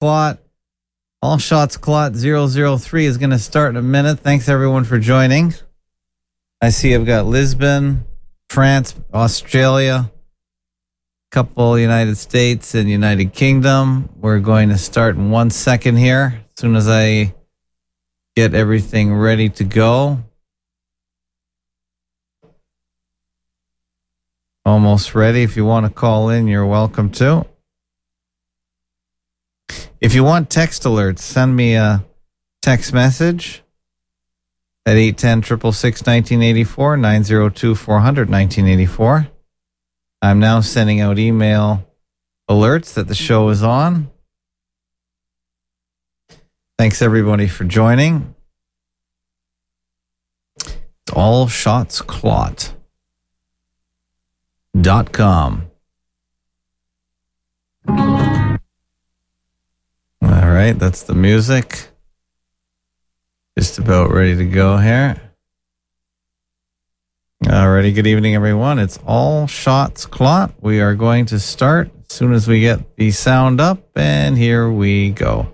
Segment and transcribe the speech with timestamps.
[0.00, 0.38] Clot.
[1.20, 4.20] All Shots Clot 003 is going to start in a minute.
[4.20, 5.52] Thanks everyone for joining.
[6.62, 8.06] I see I've got Lisbon,
[8.48, 10.10] France, Australia,
[11.30, 14.08] couple United States and United Kingdom.
[14.16, 16.44] We're going to start in one second here.
[16.48, 17.34] As soon as I
[18.34, 20.24] get everything ready to go.
[24.64, 25.42] Almost ready.
[25.42, 27.44] If you want to call in, you're welcome to.
[30.00, 32.04] If you want text alerts, send me a
[32.62, 33.62] text message
[34.86, 39.28] at 810 666 1984 902 400 1984.
[40.22, 41.86] I'm now sending out email
[42.48, 44.10] alerts that the show is on.
[46.78, 48.34] Thanks everybody for joining.
[50.56, 52.74] It's all shots clot
[54.80, 55.70] dot com.
[60.50, 61.86] All right, that's the music.
[63.56, 65.14] Just about ready to go here.
[67.44, 68.80] Alrighty, good evening, everyone.
[68.80, 70.52] It's all shots clot.
[70.60, 74.68] We are going to start as soon as we get the sound up, and here
[74.68, 75.46] we go.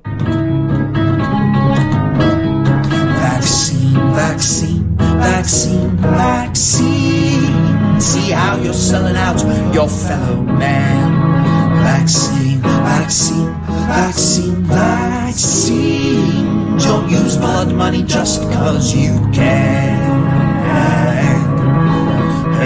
[3.20, 6.80] Vaccine, vaccine, vaccine, vaccine.
[8.00, 11.27] See how you're selling out your fellow man.
[11.84, 13.52] Vaccine, vaccine,
[13.87, 16.37] vaccine, vaccine.
[16.79, 19.97] Don't use blood money just because you can.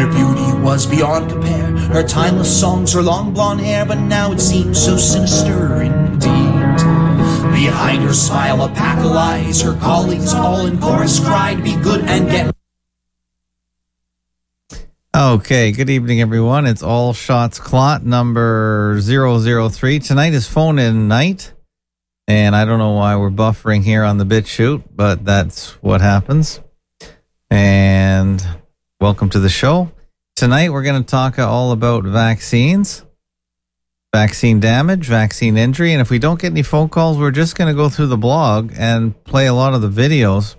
[0.01, 1.77] Her beauty was beyond compare.
[1.93, 6.77] Her timeless songs, her long blonde hair, but now it seems so sinister indeed.
[7.53, 9.61] Behind her smile, a pack of lies.
[9.61, 12.60] Her colleagues all in chorus cried, Be good and get.
[15.13, 16.67] Okay, good evening, everyone.
[16.67, 19.99] It's All Shots Clot number 003.
[19.99, 21.53] Tonight is phone in night,
[22.29, 26.61] and I don't know why we're buffering here on the BitChute, but that's what happens.
[27.51, 28.41] And
[29.01, 29.91] welcome to the show.
[30.37, 33.05] Tonight, we're going to talk all about vaccines,
[34.15, 35.93] vaccine damage, vaccine injury.
[35.93, 38.17] And if we don't get any phone calls, we're just going to go through the
[38.17, 40.55] blog and play a lot of the videos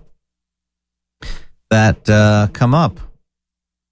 [1.69, 2.99] that uh, come up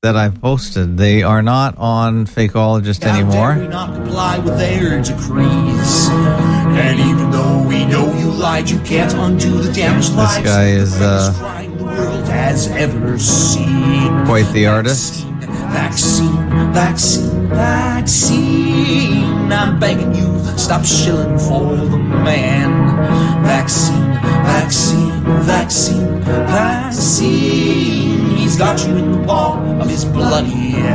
[0.02, 0.98] that I've posted.
[0.98, 3.56] They are not on Fakeologist How dare we anymore.
[3.70, 6.08] not comply with their decrees?
[6.10, 11.02] And even though we know you lied, you can't undo the damage This guy is,
[11.02, 11.34] uh,
[11.78, 14.26] the world has ever seen.
[14.26, 15.26] Quite the artist.
[15.26, 16.32] Vaccine,
[16.72, 19.52] vaccine, vaccine.
[19.52, 22.96] I'm begging you, stop shilling for the man.
[23.44, 25.12] Vaccine, vaccine,
[25.44, 27.99] vaccine, vaccine.
[28.50, 30.90] He's got you in the palm of his bloody hand.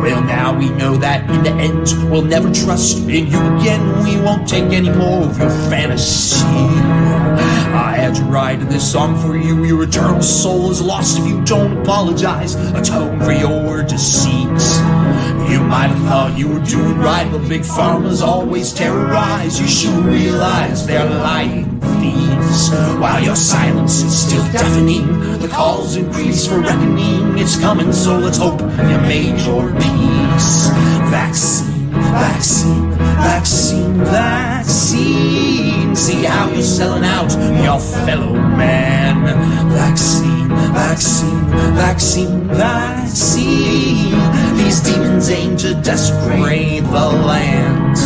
[0.00, 4.04] Well, now we know that in the end, we'll never trust in you again.
[4.04, 6.46] We won't take any more of your fantasy.
[6.46, 9.64] I had to write this song for you.
[9.64, 12.54] Your eternal soul is lost if you don't apologize.
[12.54, 14.78] Atone for your deceits.
[15.52, 19.60] You might have thought you were doing right, but big pharma's always terrorize.
[19.60, 22.70] You should realize they're lying thieves.
[22.98, 25.06] While your silence is still deafening,
[25.40, 27.36] the calls increase for reckoning.
[27.36, 30.70] It's coming, so let's hope you made your peace.
[31.12, 35.71] Vaccine, vaccine, vaccine, vaccine.
[35.94, 37.30] See how you're selling out
[37.62, 39.24] your fellow man.
[39.70, 44.12] Vaccine, vaccine, vaccine, vaccine.
[44.56, 47.96] These demons aim to desecrate the land.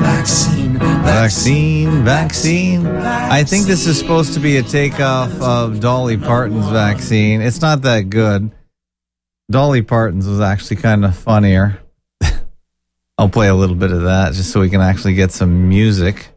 [0.00, 2.86] Vaccine, Vaccine, vaccine.
[2.86, 7.40] I think this is supposed to be a takeoff of Dolly Parton's vaccine.
[7.40, 8.50] It's not that good.
[9.50, 11.78] Dolly Parton's was actually kind of funnier.
[13.18, 16.33] I'll play a little bit of that just so we can actually get some music.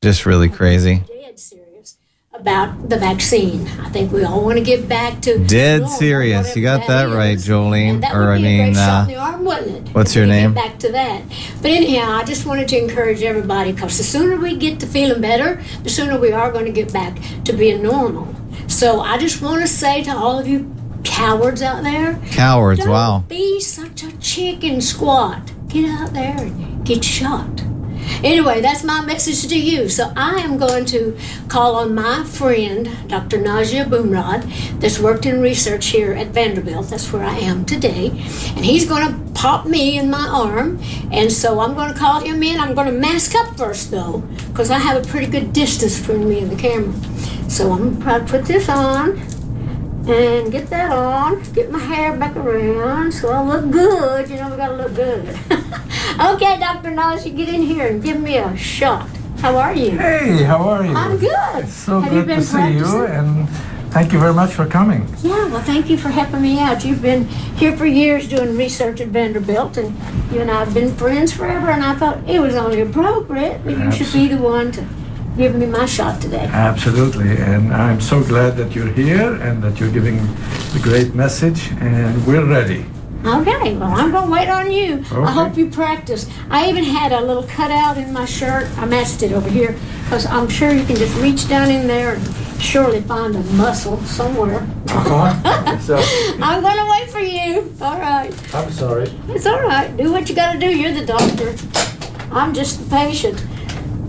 [0.00, 1.02] Just really crazy.
[1.08, 1.96] dead serious
[2.32, 3.66] about the vaccine.
[3.80, 6.54] I think we all want to get back to Dead serious.
[6.54, 7.36] You got that right.
[7.36, 8.00] Jolene.
[8.02, 9.94] That Or, would I mean, a great shot uh, in the arm, wouldn't it?
[9.94, 10.54] what's your name?
[10.54, 11.22] Back to that.
[11.60, 15.20] But anyhow, I just wanted to encourage everybody because the sooner we get to feeling
[15.20, 18.32] better, the sooner we are going to get back to being normal.
[18.68, 20.72] So I just want to say to all of you
[21.02, 23.24] cowards out there, Cowards, wow.
[23.26, 25.50] be such a chicken squat.
[25.66, 27.48] Get out there and get shot.
[28.24, 29.88] Anyway, that's my message to you.
[29.88, 31.16] So I am going to
[31.48, 33.38] call on my friend, Dr.
[33.38, 36.90] Naji Abumrad, that's worked in research here at Vanderbilt.
[36.90, 38.08] That's where I am today.
[38.08, 40.80] And he's going to pop me in my arm.
[41.12, 42.58] And so I'm going to call him in.
[42.58, 44.18] I'm going to mask up first, though,
[44.48, 46.94] because I have a pretty good distance between me and the camera.
[47.48, 49.37] So I'm going to put this on.
[50.08, 54.30] And get that on, get my hair back around so I look good.
[54.30, 55.28] You know, we gotta look good.
[56.20, 56.90] okay, Dr.
[56.90, 59.08] Naji, get in here and give me a shot.
[59.40, 59.90] How are you?
[59.90, 60.94] Hey, how are you?
[60.94, 61.64] I'm good.
[61.64, 63.48] It's so Have you good to see you, and
[63.90, 65.06] thank you very much for coming.
[65.22, 66.84] Yeah, well, thank you for helping me out.
[66.84, 69.94] You've been here for years doing research at Vanderbilt, and
[70.32, 73.78] you and I have been friends forever, and I thought it was only appropriate that
[73.78, 74.84] you should be the one to
[75.38, 76.46] give me my shot today.
[76.52, 81.70] Absolutely, and I'm so glad that you're here and that you're giving a great message,
[81.80, 82.84] and we're ready.
[83.24, 84.98] Okay, well, I'm going to wait on you.
[84.98, 85.16] Okay.
[85.16, 86.28] I hope you practice.
[86.50, 88.66] I even had a little cutout in my shirt.
[88.78, 92.14] I matched it over here because I'm sure you can just reach down in there
[92.14, 92.26] and
[92.60, 94.66] surely find a muscle somewhere.
[94.88, 95.78] Uh-huh.
[95.80, 95.96] so,
[96.42, 97.74] I'm going to wait for you.
[97.80, 98.32] All right.
[98.54, 99.10] I'm sorry.
[99.28, 99.94] It's all right.
[99.96, 100.66] Do what you got to do.
[100.76, 101.54] You're the doctor.
[102.32, 103.44] I'm just the patient.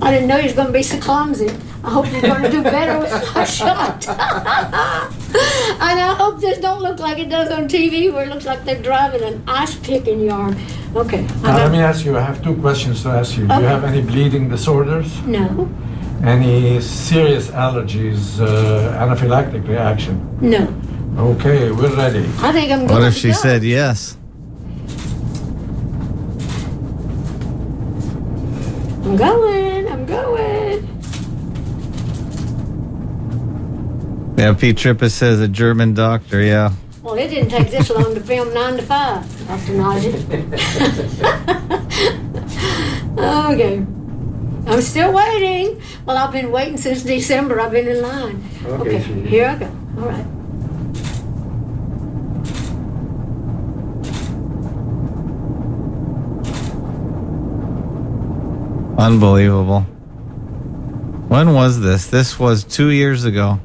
[0.02, 1.50] I didn't know you was going to be so clumsy.
[1.84, 4.08] I hope you're going to do better with my shot.
[4.08, 8.64] and I hope this don't look like it does on TV, where it looks like
[8.66, 10.56] they're driving an ice pick in your arm.
[10.96, 11.22] Okay.
[11.44, 13.48] Now, let me ask you, I have two questions to ask you.
[13.48, 15.22] Do you have any bleeding disorders?
[15.24, 15.70] no,
[16.24, 20.16] Any serious allergies, uh, anaphylactic reaction?
[20.42, 20.68] no.
[21.18, 22.24] Okay, we're ready.
[22.40, 22.92] I think I'm good.
[22.92, 23.34] What if to she go.
[23.34, 24.16] said yes?
[29.10, 29.88] I'm going.
[29.88, 30.88] I'm going.
[34.38, 36.44] Yeah, Pete Trippa says a German doctor.
[36.44, 36.74] Yeah.
[37.02, 39.74] Well, it didn't take this long to film 9 to 5, Dr.
[39.74, 40.14] Naji.
[43.52, 43.78] okay.
[44.72, 45.82] I'm still waiting.
[46.06, 47.60] Well, I've been waiting since December.
[47.60, 48.48] I've been in line.
[48.64, 49.28] Okay, sweetie.
[49.28, 49.66] here I go.
[49.98, 50.39] All right.
[59.00, 59.82] Unbelievable.
[61.30, 62.08] When was this?
[62.08, 63.62] This was two years ago.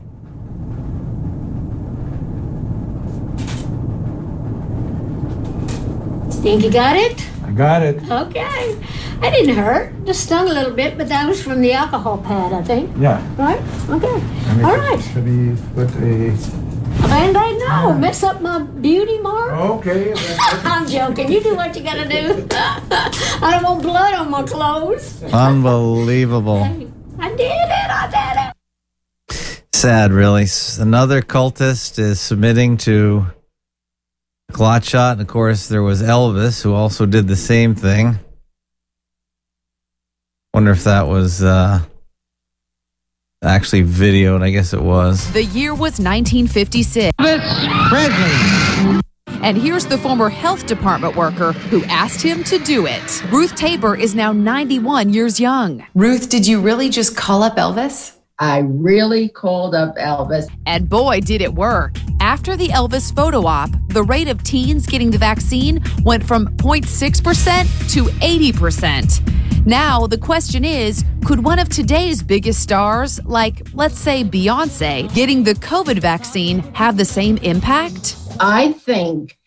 [6.42, 7.26] Think you got it?
[7.42, 7.96] I got it.
[8.08, 8.78] Okay.
[9.20, 10.04] I didn't hurt.
[10.04, 12.94] Just stung a little bit, but that was from the alcohol pad, I think.
[12.98, 13.18] Yeah.
[13.36, 13.60] Right?
[13.90, 14.22] Okay.
[14.46, 15.02] Let me All right.
[15.02, 16.63] Should we put a...
[17.02, 17.58] A band-aid?
[17.58, 17.94] No.
[17.94, 19.52] Mess up my beauty mark?
[19.52, 20.14] Okay.
[20.64, 21.30] I'm joking.
[21.30, 22.46] You do what you gotta do.
[22.52, 25.22] I don't want blood on my clothes.
[25.24, 26.62] Unbelievable.
[26.62, 26.88] Hey,
[27.18, 27.90] I did it.
[27.90, 29.62] I did it.
[29.72, 30.46] Sad, really.
[30.78, 33.26] Another cultist is submitting to
[34.52, 35.12] clot shot.
[35.12, 38.18] And of course, there was Elvis who also did the same thing.
[40.54, 41.80] Wonder if that was uh,
[43.44, 44.42] actually videoed.
[44.42, 45.32] I guess it was.
[45.32, 47.12] The year was 1956.
[49.42, 53.22] And here's the former health department worker who asked him to do it.
[53.30, 55.84] Ruth Tabor is now 91 years young.
[55.94, 58.16] Ruth, did you really just call up Elvis?
[58.38, 60.46] I really called up Elvis.
[60.66, 61.96] And boy, did it work.
[62.20, 67.92] After the Elvis photo op, the rate of teens getting the vaccine went from 0.6%
[67.92, 69.43] to 80%.
[69.66, 75.42] Now, the question is could one of today's biggest stars, like let's say Beyonce, getting
[75.42, 78.16] the COVID vaccine have the same impact?
[78.38, 79.38] I think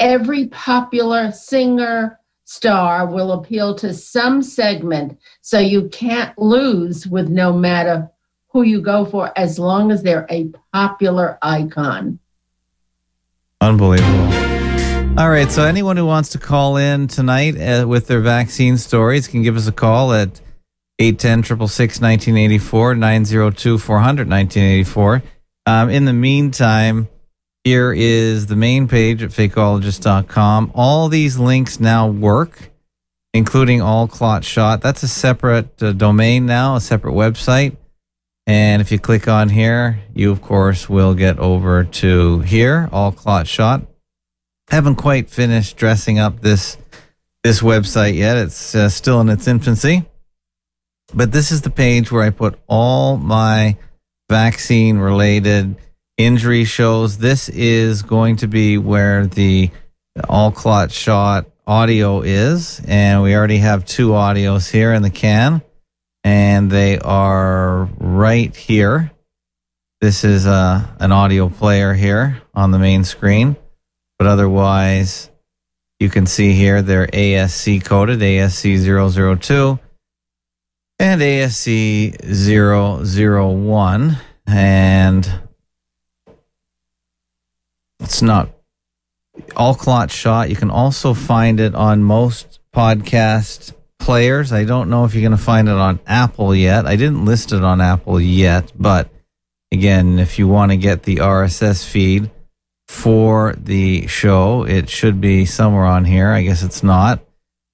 [0.00, 7.52] every popular singer star will appeal to some segment, so you can't lose with no
[7.52, 8.10] matter
[8.48, 12.18] who you go for as long as they're a popular icon.
[13.60, 14.49] Unbelievable.
[15.18, 15.50] All right.
[15.50, 19.56] So, anyone who wants to call in tonight uh, with their vaccine stories can give
[19.56, 20.40] us a call at
[20.98, 25.22] 810 666 1984 902 400 1984.
[25.66, 27.08] Um, in the meantime,
[27.64, 30.72] here is the main page at fakeologist.com.
[30.74, 32.70] All these links now work,
[33.34, 34.80] including all clot shot.
[34.80, 37.76] That's a separate uh, domain now, a separate website.
[38.46, 43.12] And if you click on here, you of course will get over to here, all
[43.12, 43.89] clot shot.
[44.70, 46.76] Haven't quite finished dressing up this
[47.42, 48.36] this website yet.
[48.36, 50.04] It's uh, still in its infancy.
[51.12, 53.76] But this is the page where I put all my
[54.28, 55.76] vaccine related
[56.16, 57.18] injury shows.
[57.18, 59.70] This is going to be where the
[60.28, 62.80] all clot shot audio is.
[62.86, 65.62] And we already have two audios here in the can
[66.24, 69.10] and they are right here.
[70.00, 73.56] This is uh, an audio player here on the main screen,
[74.20, 75.30] but otherwise,
[75.98, 79.78] you can see here they're ASC coded ASC 002
[80.98, 84.18] and ASC 001.
[84.46, 85.40] And
[88.00, 88.50] it's not
[89.56, 90.50] all clot shot.
[90.50, 94.52] You can also find it on most podcast players.
[94.52, 96.84] I don't know if you're going to find it on Apple yet.
[96.84, 99.08] I didn't list it on Apple yet, but
[99.72, 102.30] again, if you want to get the RSS feed,
[102.90, 104.64] for the show.
[104.64, 106.30] It should be somewhere on here.
[106.30, 107.24] I guess it's not.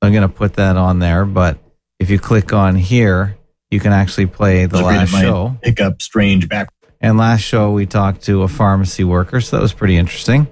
[0.02, 1.24] I'm going to put that on there.
[1.24, 1.58] But
[1.98, 3.38] if you click on here,
[3.70, 5.56] you can actually play the I was afraid last show.
[5.62, 6.68] Pick up strange back.
[7.00, 10.48] And last show, we talked to a pharmacy worker, so that was pretty interesting.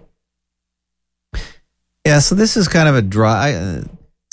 [2.06, 3.82] Yeah, so this is kind of a dry, uh,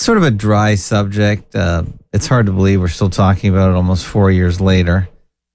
[0.00, 1.54] sort of a dry subject.
[1.54, 5.08] Uh, it's hard to believe we're still talking about it almost four years later,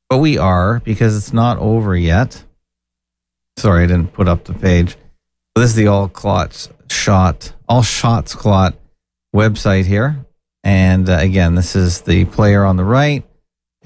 [0.08, 2.44] but we are because it's not over yet.
[3.58, 4.96] Sorry, I didn't put up the page.
[5.56, 8.76] This is the all clots shot, all shots clot
[9.36, 10.26] website here,
[10.64, 13.24] and uh, again, this is the player on the right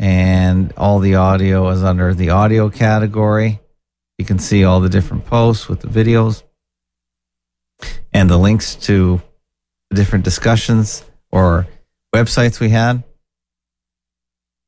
[0.01, 3.59] and all the audio is under the audio category.
[4.17, 6.43] You can see all the different posts with the videos
[8.11, 9.21] and the links to
[9.89, 11.67] the different discussions or
[12.15, 13.03] websites we had.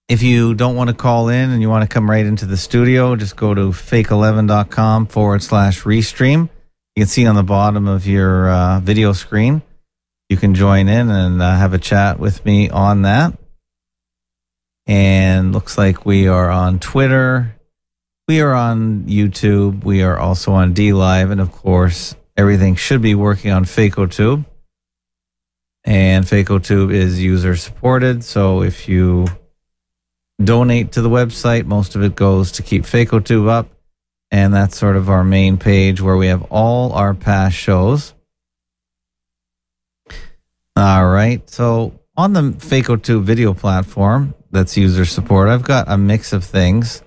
[0.10, 2.58] If you don't want to call in and you want to come right into the
[2.58, 6.50] studio, just go to fake11.com forward slash restream.
[6.96, 9.62] You can see on the bottom of your uh, video screen.
[10.30, 13.38] You can join in and uh, have a chat with me on that
[14.86, 17.56] and looks like we are on Twitter.
[18.28, 19.84] We are on YouTube.
[19.84, 24.46] We are also on DLive, and of course, everything should be working on Fakeotube.
[25.86, 29.28] And Fakeotube is user supported, so if you
[30.42, 33.70] donate to the website, most of it goes to keep Fakeotube up,
[34.32, 38.14] and that's sort of our main page where we have all our past shows.
[40.76, 45.50] All right, so on the Fakeotube video platform, that's user support.
[45.50, 47.04] I've got a mix of things.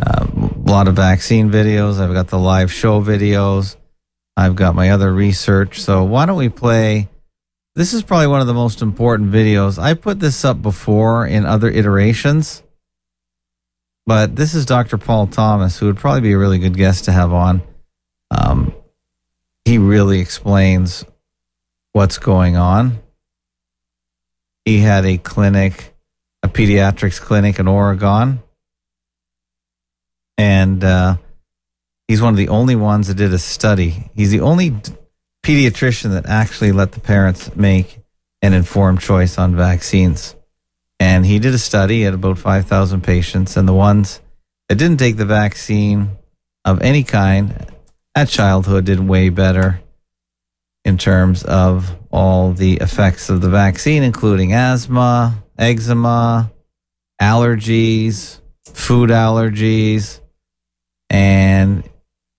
[0.00, 2.00] Uh, a lot of vaccine videos.
[2.00, 3.76] I've got the live show videos.
[4.36, 5.80] I've got my other research.
[5.80, 7.08] So why don't we play?
[7.74, 9.78] This is probably one of the most important videos.
[9.78, 12.62] I put this up before in other iterations,
[14.06, 14.98] but this is Dr.
[14.98, 17.62] Paul Thomas, who would probably be a really good guest to have on.
[18.30, 18.74] Um,
[19.64, 21.04] he really explains
[21.92, 22.98] what's going on.
[24.64, 25.92] He had a clinic
[26.42, 28.42] a pediatrics clinic in Oregon.
[30.36, 31.16] And uh,
[32.08, 34.10] he's one of the only ones that did a study.
[34.14, 34.74] He's the only
[35.42, 37.98] pediatrician that actually let the parents make
[38.40, 40.36] an informed choice on vaccines.
[41.00, 44.20] And he did a study at about 5,000 patients, and the ones
[44.68, 46.10] that didn't take the vaccine
[46.64, 47.72] of any kind
[48.14, 49.80] at childhood did way better
[50.84, 56.52] in terms of all the effects of the vaccine, including asthma, eczema,
[57.20, 60.20] allergies, food allergies.
[61.10, 61.88] And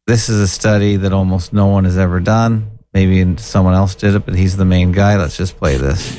[0.07, 2.72] this is a study that almost no one has ever done.
[2.93, 5.17] Maybe someone else did it, but he's the main guy.
[5.17, 6.15] Let's just play this.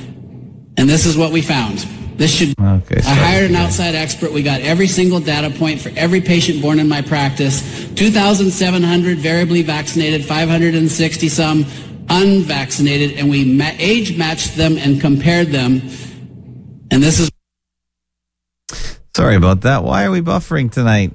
[0.76, 1.78] And this is what we found.
[2.16, 2.54] This should.
[2.58, 2.96] Okay.
[2.98, 4.32] I hired an outside expert.
[4.32, 7.60] We got every single data point for every patient born in my practice.
[7.94, 11.64] 2,700 variably vaccinated, 560 some
[12.08, 15.80] unvaccinated, and we ma- age matched them and compared them.
[16.90, 17.30] And this is
[19.16, 19.84] Sorry about that.
[19.84, 21.14] Why are we buffering tonight?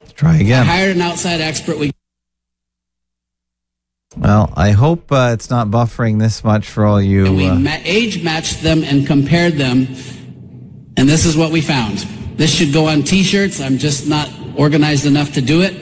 [0.00, 0.64] Let's try I again.
[0.64, 1.76] hired an outside expert.
[1.78, 1.92] We
[4.16, 7.26] Well, I hope uh, it's not buffering this much for all you.
[7.26, 9.88] and we Uh, ma- age matched them and compared them.
[10.96, 11.98] And this is what we found.
[12.36, 13.60] This should go on t-shirts.
[13.60, 15.74] I'm just not organized enough to do it.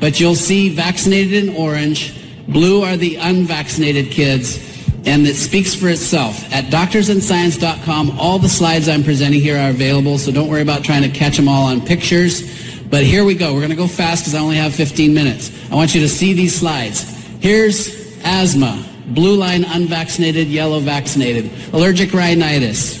[0.00, 2.14] But you'll see vaccinated in orange.
[2.48, 4.58] Blue are the unvaccinated kids.
[5.06, 6.52] And it speaks for itself.
[6.52, 11.02] At doctorsandscience.com, all the slides I'm presenting here are available, so don't worry about trying
[11.02, 12.42] to catch them all on pictures.
[12.88, 13.52] But here we go.
[13.52, 15.50] We're going to go fast because I only have 15 minutes.
[15.70, 17.06] I want you to see these slides.
[17.40, 23.00] Here's asthma, blue line unvaccinated, yellow vaccinated, allergic rhinitis,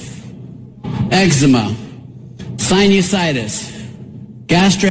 [1.10, 1.76] eczema,
[2.56, 4.88] sinusitis, gastro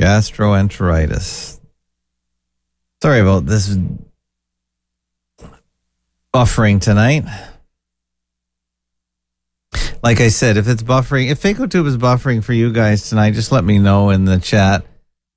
[0.00, 1.60] gastroenteritis.
[3.02, 3.76] Sorry about this
[6.34, 7.24] buffering tonight.
[10.02, 13.52] Like I said, if it's buffering, if Fakeotube is buffering for you guys tonight, just
[13.52, 14.84] let me know in the chat.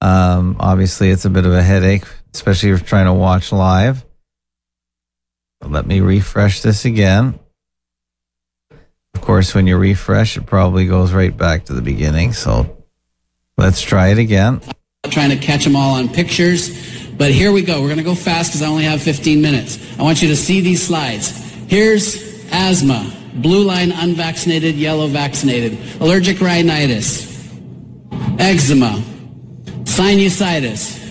[0.01, 4.05] Um, obviously, it's a bit of a headache, especially if you're trying to watch live.
[5.61, 7.39] Let me refresh this again.
[9.13, 12.33] Of course, when you refresh, it probably goes right back to the beginning.
[12.33, 12.83] So
[13.57, 14.61] let's try it again.
[15.09, 16.69] trying to catch them all on pictures.
[17.15, 17.79] But here we go.
[17.81, 19.79] We're going to go fast because I only have 15 minutes.
[19.99, 21.39] I want you to see these slides.
[21.67, 27.31] Here's asthma, blue line unvaccinated, yellow vaccinated, allergic rhinitis,
[28.39, 29.01] eczema,
[29.83, 31.02] sinusitis,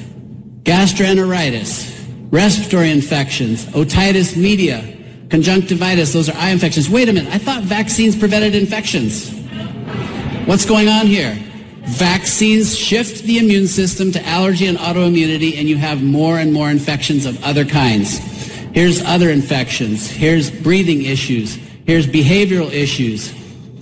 [0.64, 4.96] gastroenteritis, respiratory infections, otitis media,
[5.28, 6.12] conjunctivitis.
[6.12, 6.88] Those are eye infections.
[6.88, 7.32] Wait a minute.
[7.32, 9.30] I thought vaccines prevented infections.
[10.46, 11.34] What's going on here?
[11.84, 16.70] Vaccines shift the immune system to allergy and autoimmunity, and you have more and more
[16.70, 18.18] infections of other kinds.
[18.72, 20.08] Here's other infections.
[20.08, 21.56] Here's breathing issues.
[21.86, 23.32] Here's behavioral issues.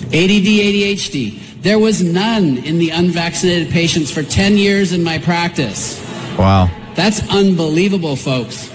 [0.06, 1.62] ADD, ADHD.
[1.62, 6.10] There was none in the unvaccinated patients for 10 years in my practice.
[6.38, 6.70] Wow.
[6.94, 8.70] That's unbelievable, folks.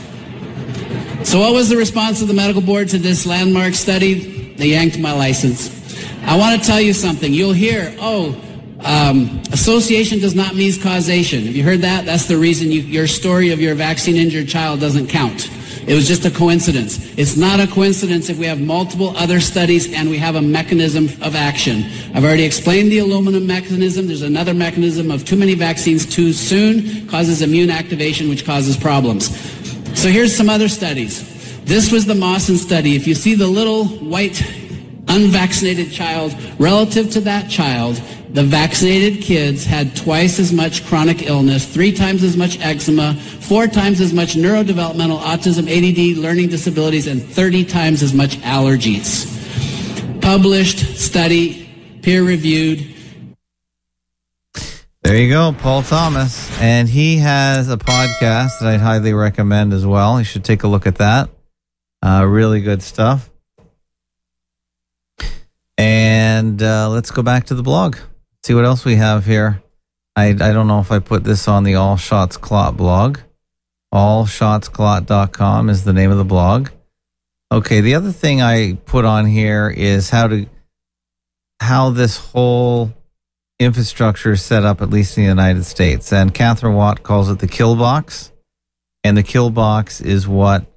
[1.23, 4.53] So what was the response of the medical board to this landmark study?
[4.55, 5.71] They yanked my license.
[6.23, 7.33] I want to tell you something.
[7.33, 8.39] You'll hear, oh,
[8.81, 11.45] um, association does not mean causation.
[11.45, 12.05] Have you heard that?
[12.05, 15.49] That's the reason you, your story of your vaccine injured child doesn't count.
[15.87, 16.97] It was just a coincidence.
[17.17, 21.05] It's not a coincidence if we have multiple other studies and we have a mechanism
[21.21, 21.83] of action.
[22.13, 24.07] I've already explained the aluminum mechanism.
[24.07, 29.29] There's another mechanism of too many vaccines too soon causes immune activation, which causes problems.
[29.99, 31.33] So here's some other studies.
[31.65, 32.95] This was the Mawson study.
[32.95, 34.41] If you see the little white
[35.07, 38.01] unvaccinated child relative to that child,
[38.35, 43.65] the vaccinated kids had twice as much chronic illness, three times as much eczema, four
[43.65, 49.31] times as much neurodevelopmental autism, ADD, learning disabilities, and 30 times as much allergies.
[50.21, 51.69] Published study,
[52.01, 52.93] peer reviewed.
[55.01, 56.51] There you go, Paul Thomas.
[56.59, 60.19] And he has a podcast that I'd highly recommend as well.
[60.19, 61.29] You should take a look at that.
[62.01, 63.29] Uh, really good stuff.
[65.77, 67.95] And uh, let's go back to the blog.
[68.45, 69.63] See what else we have here.
[70.15, 73.17] I, I don't know if I put this on the All Shots Clot blog.
[73.91, 76.69] Allshotsclot.com is the name of the blog.
[77.51, 80.45] Okay, the other thing I put on here is how to
[81.59, 82.93] how this whole
[83.59, 86.13] infrastructure is set up, at least in the United States.
[86.13, 88.31] And Katherine Watt calls it the kill box.
[89.03, 90.67] And the kill box is what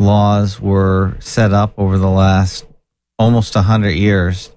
[0.00, 2.66] laws were set up over the last
[3.16, 4.50] almost 100 years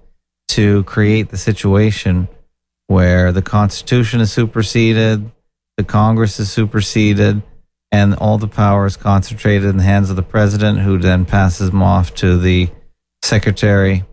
[0.48, 2.28] to create the situation
[2.86, 5.30] where the Constitution is superseded,
[5.76, 7.42] the Congress is superseded,
[7.90, 11.70] and all the power is concentrated in the hands of the president, who then passes
[11.70, 12.68] them off to the
[13.22, 14.04] Secretary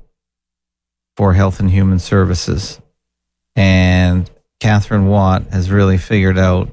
[1.18, 2.80] for Health and Human Services.
[3.56, 6.70] And Katherine Watt has really figured out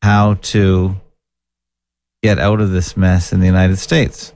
[0.00, 0.96] how to
[2.22, 4.32] get out of this mess in the United States.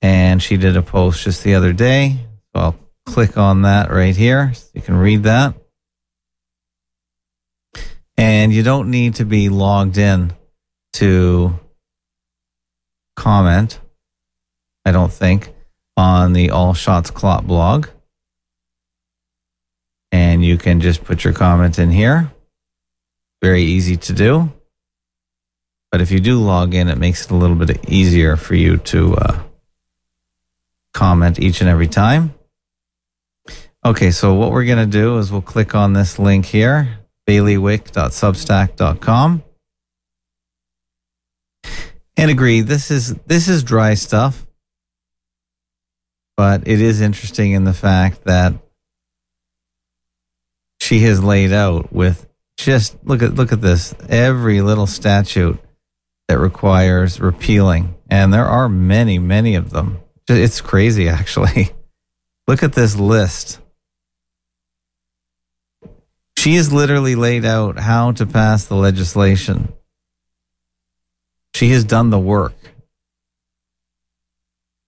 [0.00, 2.16] And she did a post just the other day.
[2.54, 2.76] I'll
[3.08, 4.52] click on that right here.
[4.54, 5.54] So you can read that.
[8.16, 10.32] And you don't need to be logged in
[10.94, 11.58] to
[13.16, 13.80] comment,
[14.84, 15.54] I don't think,
[15.96, 17.88] on the All Shots Clot blog.
[20.10, 22.32] And you can just put your comment in here.
[23.42, 24.52] Very easy to do.
[25.90, 28.78] But if you do log in, it makes it a little bit easier for you
[28.78, 29.42] to uh,
[30.92, 32.34] comment each and every time.
[33.88, 39.42] Okay, so what we're going to do is we'll click on this link here, bailiwick.substack.com.
[42.18, 44.46] And agree, this is this is dry stuff.
[46.36, 48.52] But it is interesting in the fact that
[50.82, 52.26] she has laid out with
[52.58, 55.58] just look at look at this every little statute
[56.28, 59.96] that requires repealing and there are many many of them
[60.28, 61.70] it's crazy actually
[62.48, 63.60] look at this list
[66.38, 69.72] she has literally laid out how to pass the legislation
[71.54, 72.56] she has done the work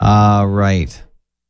[0.01, 1.03] ah uh, right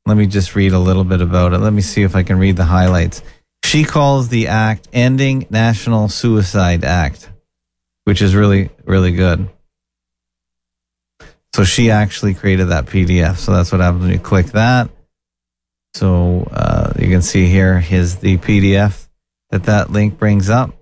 [0.07, 2.39] let me just read a little bit about it let me see if i can
[2.39, 3.23] read the highlights
[3.71, 7.31] she calls the act Ending National Suicide Act,
[8.05, 9.49] which is really, really good.
[11.55, 13.37] So she actually created that PDF.
[13.37, 14.91] So that's what happens when you click that.
[15.95, 19.09] So uh, you can see here is the PDF
[19.51, 20.73] that that link brings up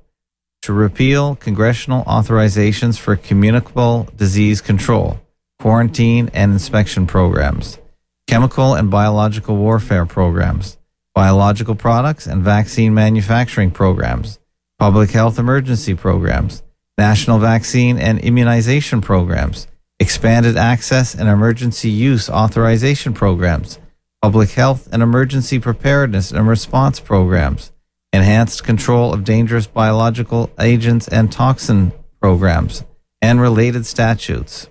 [0.62, 5.20] to repeal congressional authorizations for communicable disease control,
[5.58, 7.78] quarantine and inspection programs,
[8.26, 10.78] chemical and biological warfare programs,
[11.14, 14.38] biological products and vaccine manufacturing programs,
[14.78, 16.62] public health emergency programs,
[16.96, 19.66] national vaccine and immunization programs,
[20.00, 23.78] expanded access and emergency use authorization programs,
[24.20, 27.72] public health and emergency preparedness and response programs,
[28.12, 32.84] enhanced control of dangerous biological agents and toxin programs,
[33.22, 34.68] and related statutes.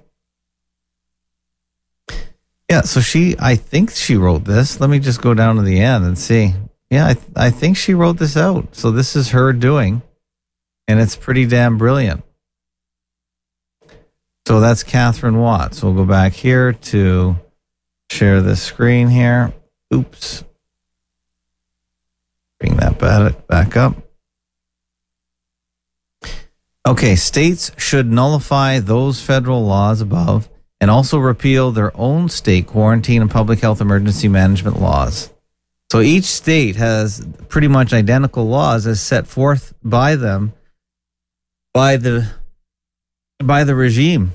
[2.69, 4.79] Yeah, so she, I think she wrote this.
[4.81, 6.53] Let me just go down to the end and see.
[6.89, 8.75] Yeah, I, th- I think she wrote this out.
[8.75, 10.01] So this is her doing,
[10.87, 12.23] and it's pretty damn brilliant.
[14.47, 15.83] So that's Katherine Watts.
[15.83, 17.37] We'll go back here to
[18.09, 19.53] share the screen here.
[19.93, 20.43] Oops.
[22.59, 22.99] Bring that
[23.47, 23.95] back up.
[26.87, 33.21] Okay, states should nullify those federal laws above and also repeal their own state quarantine
[33.21, 35.33] and public health emergency management laws.
[35.91, 40.53] So each state has pretty much identical laws as set forth by them
[41.73, 42.29] by the
[43.43, 44.33] by the regime.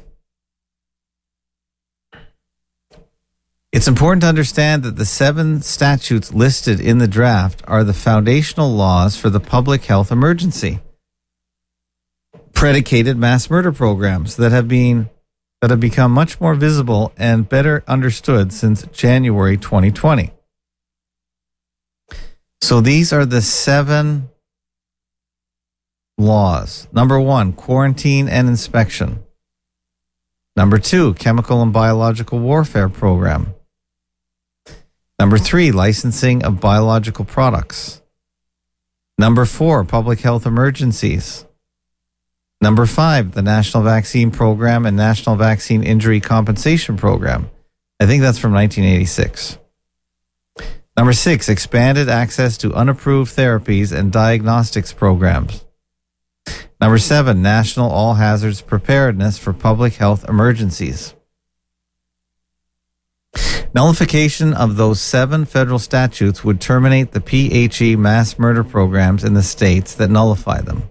[3.72, 8.70] It's important to understand that the seven statutes listed in the draft are the foundational
[8.70, 10.80] laws for the public health emergency.
[12.52, 15.08] Predicated mass murder programs that have been
[15.62, 20.32] that have become much more visible and better understood since January 2020.
[22.60, 24.28] So these are the seven
[26.18, 26.88] laws.
[26.92, 29.22] Number one, quarantine and inspection.
[30.56, 33.54] Number two, chemical and biological warfare program.
[35.22, 38.02] Number three, licensing of biological products.
[39.16, 41.46] Number four, public health emergencies.
[42.60, 47.48] Number five, the National Vaccine Program and National Vaccine Injury Compensation Program.
[48.00, 49.58] I think that's from 1986.
[50.96, 55.64] Number six, expanded access to unapproved therapies and diagnostics programs.
[56.80, 61.14] Number seven, national all hazards preparedness for public health emergencies.
[63.74, 69.42] Nullification of those seven federal statutes would terminate the PHE mass murder programs in the
[69.42, 70.88] states that nullify them.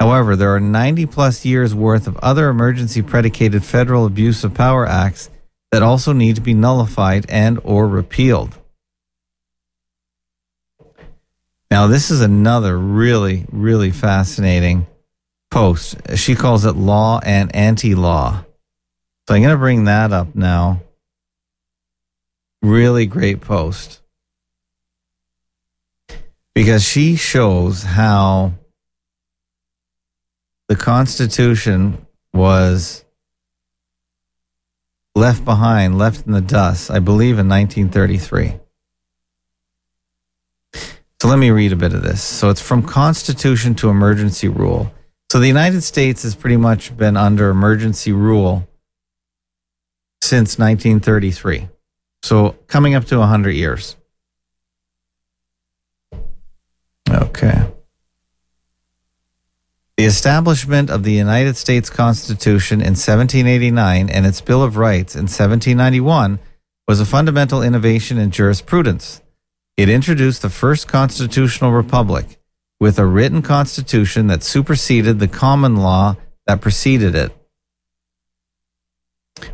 [0.00, 4.86] However, there are 90 plus years worth of other emergency predicated federal abuse of power
[4.86, 5.30] acts
[5.70, 8.58] that also need to be nullified and or repealed.
[11.70, 14.86] Now, this is another really, really fascinating
[15.50, 15.96] post.
[16.16, 18.44] She calls it law and anti law.
[19.28, 20.80] So I'm going to bring that up now.
[22.62, 24.00] Really great post.
[26.54, 28.52] Because she shows how
[30.68, 33.04] the Constitution was
[35.14, 38.54] left behind, left in the dust, I believe in 1933.
[41.20, 42.22] So let me read a bit of this.
[42.22, 44.92] So it's from Constitution to Emergency Rule.
[45.30, 48.68] So the United States has pretty much been under emergency rule
[50.22, 51.68] since 1933.
[52.22, 53.96] So coming up to 100 years.
[57.10, 57.66] Okay.
[59.96, 65.22] The establishment of the United States Constitution in 1789 and its Bill of Rights in
[65.22, 66.38] 1791
[66.86, 69.20] was a fundamental innovation in jurisprudence.
[69.76, 72.38] It introduced the first constitutional republic
[72.80, 77.32] with a written constitution that superseded the common law that preceded it,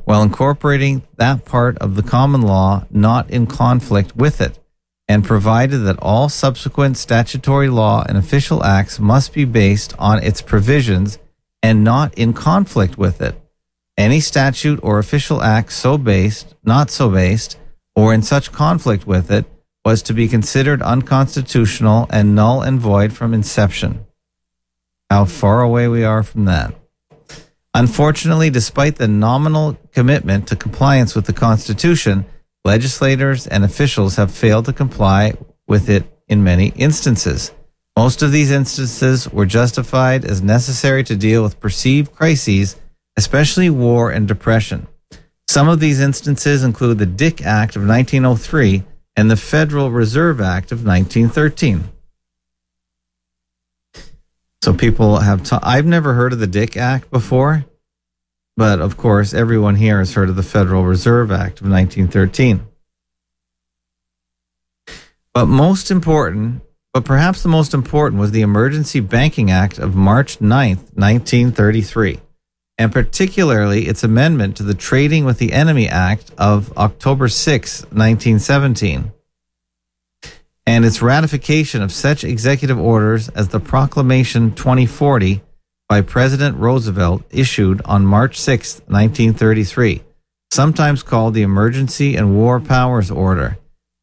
[0.04, 4.58] while incorporating that part of the common law not in conflict with it,
[5.06, 10.40] and provided that all subsequent statutory law and official acts must be based on its
[10.40, 11.18] provisions
[11.62, 13.34] and not in conflict with it.
[13.96, 17.58] Any statute or official act so based, not so based,
[17.94, 19.44] or in such conflict with it
[19.84, 24.04] was to be considered unconstitutional and null and void from inception.
[25.10, 26.74] How far away we are from that.
[27.74, 32.24] Unfortunately, despite the nominal commitment to compliance with the Constitution,
[32.64, 35.34] legislators and officials have failed to comply
[35.66, 37.52] with it in many instances.
[37.96, 42.76] Most of these instances were justified as necessary to deal with perceived crises,
[43.16, 44.86] especially war and depression.
[45.48, 48.84] Some of these instances include the Dick Act of 1903
[49.16, 51.90] and the Federal Reserve Act of 1913.
[54.64, 57.66] So people have, I've never heard of the Dick Act before,
[58.56, 62.66] but of course, everyone here has heard of the Federal Reserve Act of 1913.
[65.34, 66.62] But most important,
[66.94, 72.20] but perhaps the most important was the Emergency Banking Act of March 9th, 1933
[72.78, 79.12] and particularly its amendment to the Trading with the Enemy Act of October 6, 1917,
[80.66, 85.42] and its ratification of such executive orders as the Proclamation 2040
[85.88, 90.02] by President Roosevelt issued on March 6, 1933,
[90.52, 93.58] sometimes called the Emergency and War Powers Order.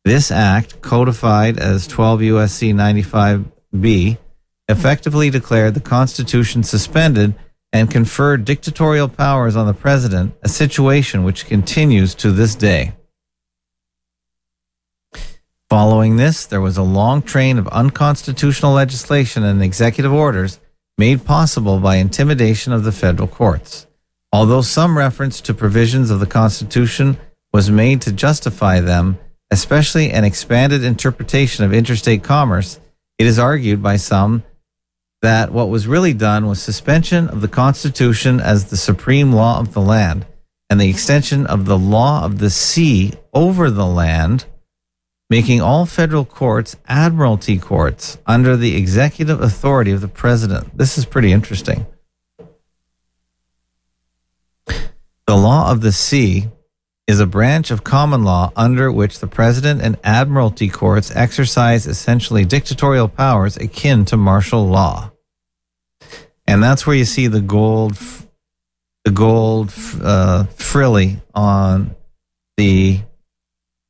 [0.06, 2.72] This act, codified as 12 U.S.C.
[2.74, 4.18] 95B,
[4.68, 7.36] effectively declared the Constitution suspended
[7.74, 12.94] and conferred dictatorial powers on the president, a situation which continues to this day.
[15.72, 20.60] Following this, there was a long train of unconstitutional legislation and executive orders
[20.98, 23.88] made possible by intimidation of the federal courts.
[24.34, 27.18] Although some reference to provisions of the Constitution
[27.54, 29.18] was made to justify them,
[29.50, 32.82] especially an expanded interpretation of interstate commerce,
[33.18, 34.44] it is argued by some
[35.22, 39.74] that what was really done was suspension of the Constitution as the supreme law of
[39.74, 40.26] the land
[40.70, 44.48] and the extension of the law of the sea over the land,
[45.32, 50.78] making all federal courts admiralty courts under the executive authority of the president.
[50.78, 51.86] This is pretty interesting.
[54.66, 56.50] The law of the sea
[57.08, 62.44] is a branch of common law under which the president and admiralty courts exercise essentially
[62.44, 65.12] dictatorial powers akin to martial law.
[66.46, 67.98] And that's where you see the gold,
[69.06, 71.96] the gold uh, frilly on
[72.58, 73.00] the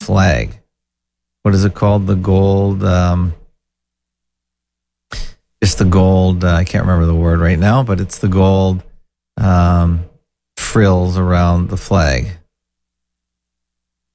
[0.04, 0.61] flag.
[1.44, 2.08] What is it called?
[2.08, 3.34] The gold, um,
[5.62, 6.44] just the gold.
[6.44, 8.84] Uh, I can't remember the word right now, but it's the gold
[9.38, 10.06] um,
[10.58, 12.38] frills around the flag.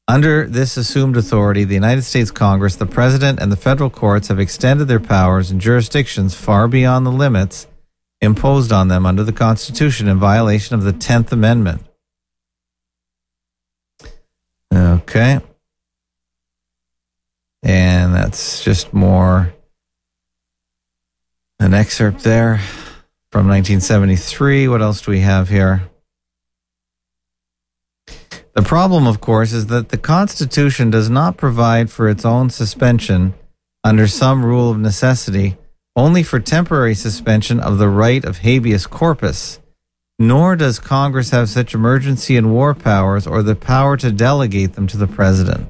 [0.08, 4.38] Under this assumed authority, the United States Congress, the President, and the federal courts have
[4.38, 7.66] extended their powers and jurisdictions far beyond the limits
[8.20, 11.82] imposed on them under the Constitution in violation of the 10th Amendment.
[14.72, 15.40] Okay.
[17.66, 19.52] And that's just more
[21.58, 22.58] an excerpt there
[23.32, 24.68] from 1973.
[24.68, 25.90] What else do we have here?
[28.06, 33.34] The problem, of course, is that the Constitution does not provide for its own suspension
[33.82, 35.56] under some rule of necessity,
[35.96, 39.58] only for temporary suspension of the right of habeas corpus.
[40.20, 44.86] Nor does Congress have such emergency and war powers or the power to delegate them
[44.86, 45.68] to the President.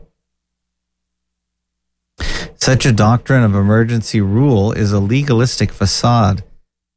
[2.57, 6.43] Such a doctrine of emergency rule is a legalistic facade,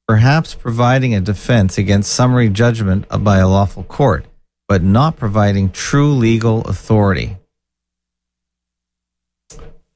[0.08, 4.26] perhaps providing a defense against summary judgment by a lawful court
[4.70, 7.36] but not providing true legal authority.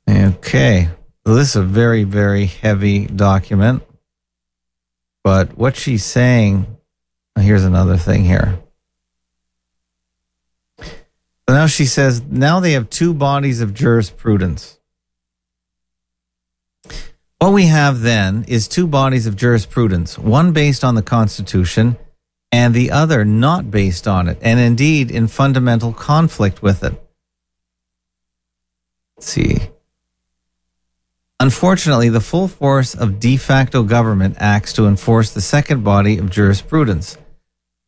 [0.09, 0.89] Okay.
[1.25, 3.83] So this is a very, very heavy document.
[5.23, 6.65] But what she's saying,
[7.39, 8.59] here's another thing here.
[11.47, 14.79] Now she says, now they have two bodies of jurisprudence.
[17.43, 21.97] What we have then is two bodies of jurisprudence, one based on the Constitution
[22.53, 26.93] and the other not based on it, and indeed in fundamental conflict with it.
[29.17, 29.57] Let's see.
[31.37, 36.29] Unfortunately, the full force of de facto government acts to enforce the second body of
[36.29, 37.17] jurisprudence,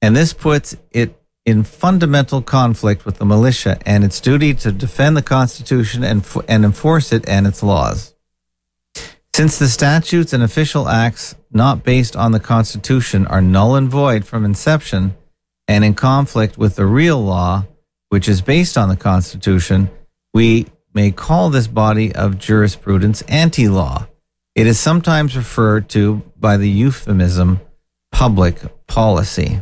[0.02, 5.16] and this puts it in fundamental conflict with the militia and its duty to defend
[5.16, 8.15] the Constitution and, and enforce it and its laws.
[9.36, 14.26] Since the statutes and official acts not based on the Constitution are null and void
[14.26, 15.14] from inception
[15.68, 17.66] and in conflict with the real law,
[18.08, 19.90] which is based on the Constitution,
[20.34, 24.08] we may call this body of jurisprudence anti law.
[24.56, 27.60] It is sometimes referred to by the euphemism
[28.14, 29.60] public policy.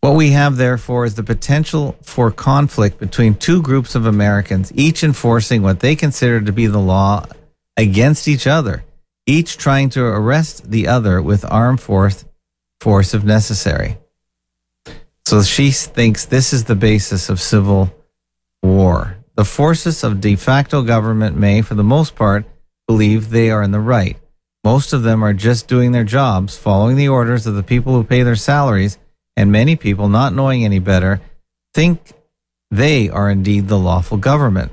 [0.00, 5.04] What we have, therefore, is the potential for conflict between two groups of Americans, each
[5.04, 7.26] enforcing what they consider to be the law
[7.76, 8.82] against each other,
[9.26, 12.24] each trying to arrest the other with armed force,
[12.80, 13.98] force if necessary.
[15.26, 17.94] So she thinks this is the basis of civil
[18.62, 19.18] war.
[19.34, 22.46] The forces of de facto government may, for the most part,
[22.88, 24.16] believe they are in the right.
[24.64, 28.02] Most of them are just doing their jobs, following the orders of the people who
[28.02, 28.96] pay their salaries
[29.36, 31.20] and many people, not knowing any better,
[31.74, 32.12] think
[32.70, 34.72] they are indeed the lawful government.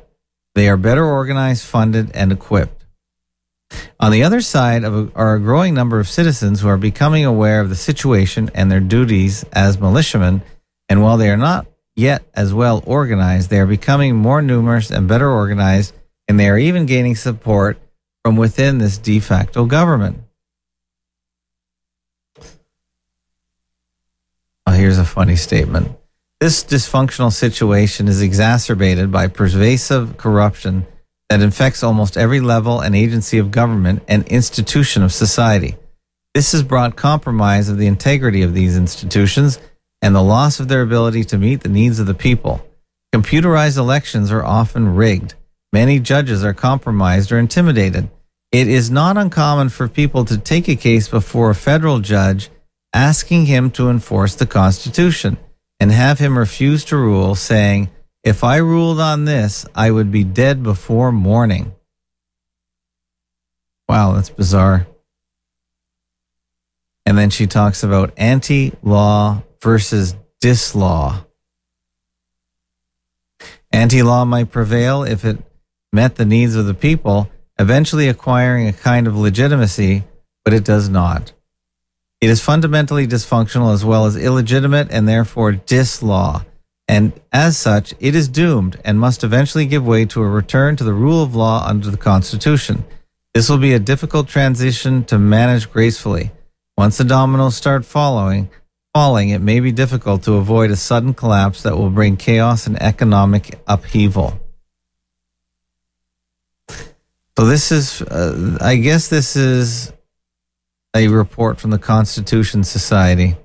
[0.56, 2.86] They are better organized, funded, and equipped.
[4.00, 7.62] On the other side a, are a growing number of citizens who are becoming aware
[7.62, 10.42] of the situation and their duties as militiamen,
[10.90, 15.08] and while they are not yet as well organized, they are becoming more numerous and
[15.08, 15.94] better organized,
[16.28, 17.78] and they are even gaining support
[18.24, 20.20] from within this de facto government.
[24.68, 25.98] Oh, here's a funny statement.
[26.42, 30.86] This dysfunctional situation is exacerbated by pervasive corruption
[31.30, 35.78] that infects almost every level and agency of government and institution of society.
[36.36, 39.58] This has brought compromise of the integrity of these institutions
[40.02, 42.62] and the loss of their ability to meet the needs of the people.
[43.16, 45.34] Computerized elections are often rigged.
[45.72, 48.10] Many judges are compromised or intimidated.
[48.52, 52.50] It is not uncommon for people to take a case before a federal judge
[52.94, 55.38] asking him to enforce the Constitution
[55.80, 57.90] and have him refuse to rule, saying,
[58.24, 61.74] If I ruled on this, I would be dead before morning.
[63.88, 64.88] Wow, that's bizarre.
[67.06, 71.26] And then she talks about anti law versus dislaw.
[73.72, 75.38] Anti law might prevail if it
[75.94, 80.04] met the needs of the people, eventually acquiring a kind of legitimacy,
[80.44, 81.34] but it does not.
[82.20, 86.46] It is fundamentally dysfunctional as well as illegitimate and therefore dislaw.
[86.88, 90.84] And as such, it is doomed and must eventually give way to a return to
[90.84, 92.86] the rule of law under the Constitution.
[93.34, 96.32] This will be a difficult transition to manage gracefully.
[96.76, 98.50] Once the dominoes start following,
[98.96, 102.82] falling, it may be difficult to avoid a sudden collapse that will bring chaos and
[102.82, 104.40] economic upheaval.
[107.38, 109.94] So this is, uh, I guess, this is
[110.98, 113.38] a report from the Constitution Society,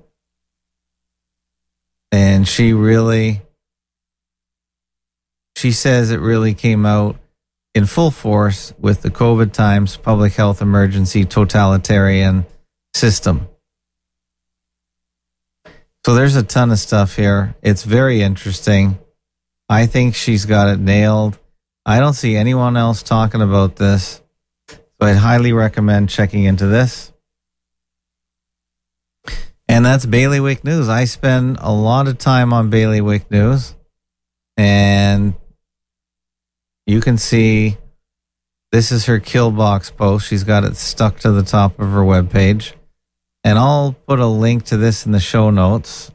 [2.11, 3.43] and she really,
[5.57, 7.17] she says it really came out
[7.75, 12.47] in full force with the COVID times public health emergency totalitarian
[12.95, 13.49] system.
[16.05, 17.55] So there's a ton of stuff here.
[17.63, 18.99] It's very interesting.
[19.69, 21.39] I think she's got it nailed.
[21.85, 24.23] I don't see anyone else talking about this.
[24.69, 27.12] So I'd highly recommend checking into this.
[29.73, 30.91] And that's Bailiwick News.
[30.91, 33.75] I spend a lot of time on Bailiwick News.
[34.59, 35.33] And
[36.85, 37.79] you can see
[38.71, 40.29] this is her kill box post.
[40.29, 42.75] She's got it stuck to the top of her webpage.
[43.45, 46.13] And I'll put a link to this in the show notes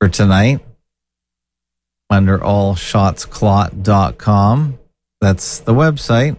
[0.00, 0.58] for tonight
[2.10, 4.78] under allshotsclot.com.
[5.20, 6.36] That's the website.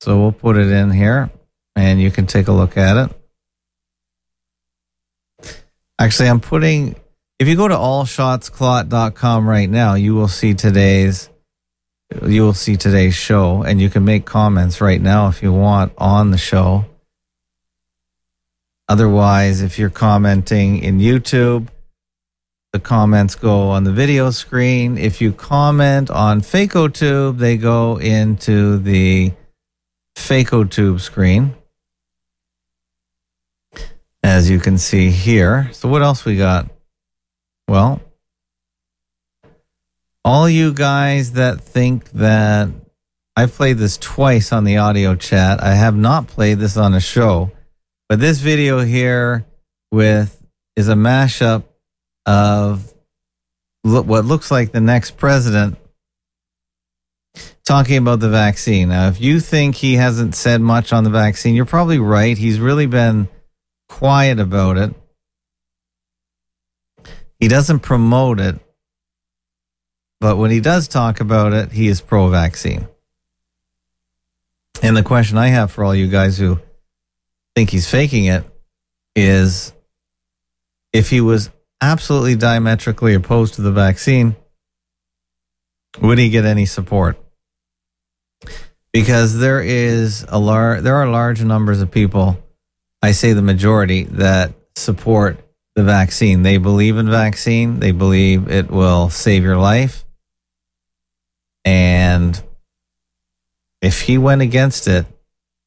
[0.00, 1.30] So we'll put it in here
[1.76, 3.14] and you can take a look at it.
[5.98, 6.96] Actually, I'm putting,
[7.38, 11.30] if you go to allshotsclot.com right now, you will see today's
[12.22, 15.92] you will see today's show and you can make comments right now if you want
[15.98, 16.84] on the show.
[18.88, 21.68] Otherwise, if you're commenting in YouTube,
[22.72, 24.98] the comments go on the video screen.
[24.98, 29.32] If you comment on Fakeotube, they go into the
[30.16, 31.54] Fakeotube screen.
[34.24, 35.68] As you can see here.
[35.72, 36.70] So what else we got?
[37.68, 38.00] Well,
[40.24, 42.70] all you guys that think that
[43.36, 45.62] I've played this twice on the audio chat.
[45.62, 47.52] I have not played this on a show,
[48.08, 49.44] but this video here
[49.92, 50.42] with
[50.74, 51.64] is a mashup
[52.24, 52.94] of
[53.82, 55.76] what looks like the next president
[57.66, 58.88] talking about the vaccine.
[58.88, 62.38] Now, if you think he hasn't said much on the vaccine, you're probably right.
[62.38, 63.28] He's really been
[63.98, 64.94] quiet about it.
[67.38, 68.58] He doesn't promote it
[70.24, 72.88] but when he does talk about it, he is pro vaccine.
[74.82, 76.60] And the question I have for all you guys who
[77.54, 78.42] think he's faking it
[79.14, 79.74] is
[80.94, 81.50] if he was
[81.82, 84.34] absolutely diametrically opposed to the vaccine,
[86.00, 87.18] would he get any support?
[88.94, 92.42] Because there is a lar- there are large numbers of people,
[93.04, 95.38] I say the majority, that support
[95.74, 96.42] the vaccine.
[96.42, 97.78] They believe in vaccine.
[97.78, 100.06] They believe it will save your life.
[101.66, 102.42] And
[103.82, 105.04] if he went against it,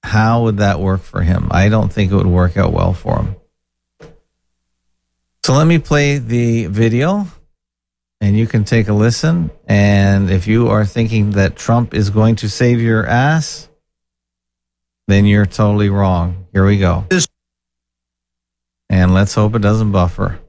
[0.02, 1.50] how would that work for him?
[1.52, 3.36] I don't think it would work out well for him.
[5.44, 7.28] So let me play the video
[8.20, 9.52] and you can take a listen.
[9.68, 13.67] And if you are thinking that Trump is going to save your ass,
[15.08, 16.48] then you're totally wrong.
[16.54, 17.06] Here we go.
[18.90, 20.40] And let's hope it doesn't buffer.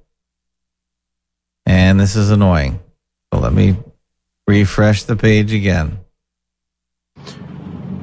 [1.66, 2.80] And this is annoying.
[3.32, 3.76] So let me
[4.48, 5.98] Refresh the page again.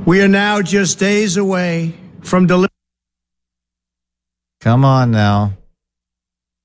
[0.05, 2.69] We are now just days away from delivering.
[4.61, 5.53] Come on now.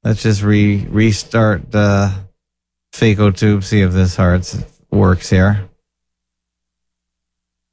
[0.05, 2.12] Let's just re restart the
[2.92, 4.18] Fakeotube, see if this
[4.90, 5.70] works here.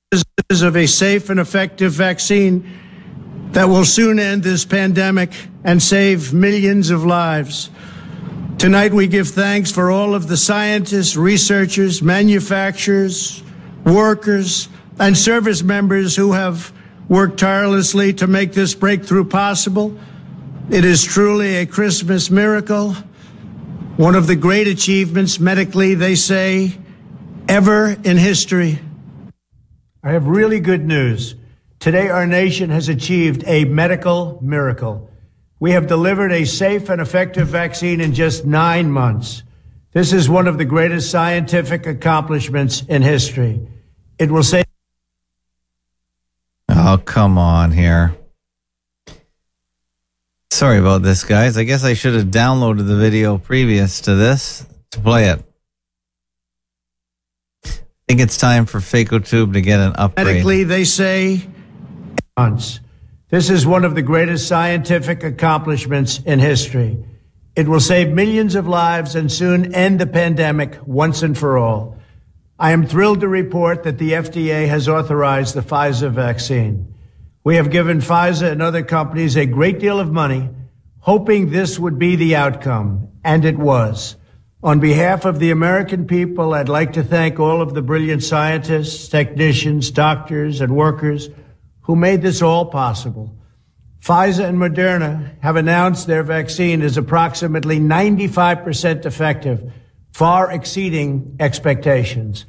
[0.10, 2.72] Of a safe and effective vaccine
[3.52, 5.34] that will soon end this pandemic
[5.66, 7.70] and save millions of lives.
[8.58, 13.44] Tonight, we give thanks for all of the scientists, researchers, manufacturers,
[13.86, 16.72] workers, and service members who have
[17.10, 20.00] worked tirelessly to make this breakthrough possible.
[20.70, 22.94] It is truly a Christmas miracle,
[23.98, 26.78] one of the great achievements medically, they say,
[27.50, 28.80] ever in history.
[30.04, 31.36] I have really good news.
[31.80, 35.10] Today, our nation has achieved a medical miracle.
[35.60, 39.44] We have delivered a safe and effective vaccine in just nine months.
[39.94, 43.68] This is one of the greatest scientific accomplishments in history.
[44.20, 44.66] It will save.
[46.70, 48.16] Oh, come on here.
[50.52, 51.58] Sorry about this, guys.
[51.58, 55.47] I guess I should have downloaded the video previous to this to play it.
[58.08, 60.28] Think it's time for Fakeotube to get an upgrade.
[60.28, 61.42] Medically, they say.
[63.30, 67.04] This is one of the greatest scientific accomplishments in history.
[67.58, 71.98] It will save millions of lives and soon end the pandemic once and for all.
[72.58, 76.94] I am thrilled to report that the FDA has authorized the Pfizer vaccine.
[77.44, 80.50] We have given Pfizer and other companies a great deal of money,
[81.00, 84.16] hoping this would be the outcome, and it was.
[84.64, 89.08] On behalf of the American people, I'd like to thank all of the brilliant scientists,
[89.08, 91.30] technicians, doctors, and workers
[91.82, 93.36] who made this all possible.
[94.02, 99.72] Pfizer and Moderna have announced their vaccine is approximately 95% effective,
[100.12, 102.46] far exceeding expectations.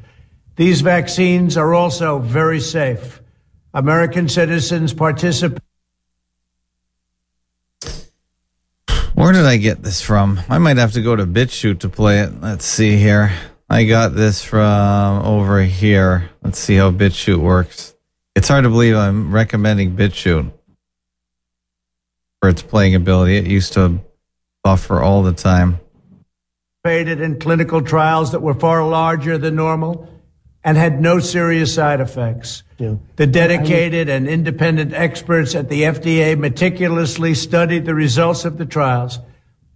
[0.57, 3.21] These vaccines are also very safe.
[3.75, 5.63] American citizens participate.
[9.29, 10.41] Where did I get this from?
[10.49, 12.41] I might have to go to BitChute to play it.
[12.41, 13.31] Let's see here.
[13.69, 16.31] I got this from over here.
[16.41, 17.95] Let's see how BitChute works.
[18.35, 20.51] It's hard to believe I'm recommending BitChute
[22.41, 23.37] for its playing ability.
[23.37, 24.01] It used to
[24.65, 25.79] buffer all the time.
[27.21, 30.09] in clinical trials that were far larger than normal
[30.69, 32.63] and had no serious side effects.
[33.17, 39.19] The dedicated and independent experts at the FDA meticulously studied the results of the trials,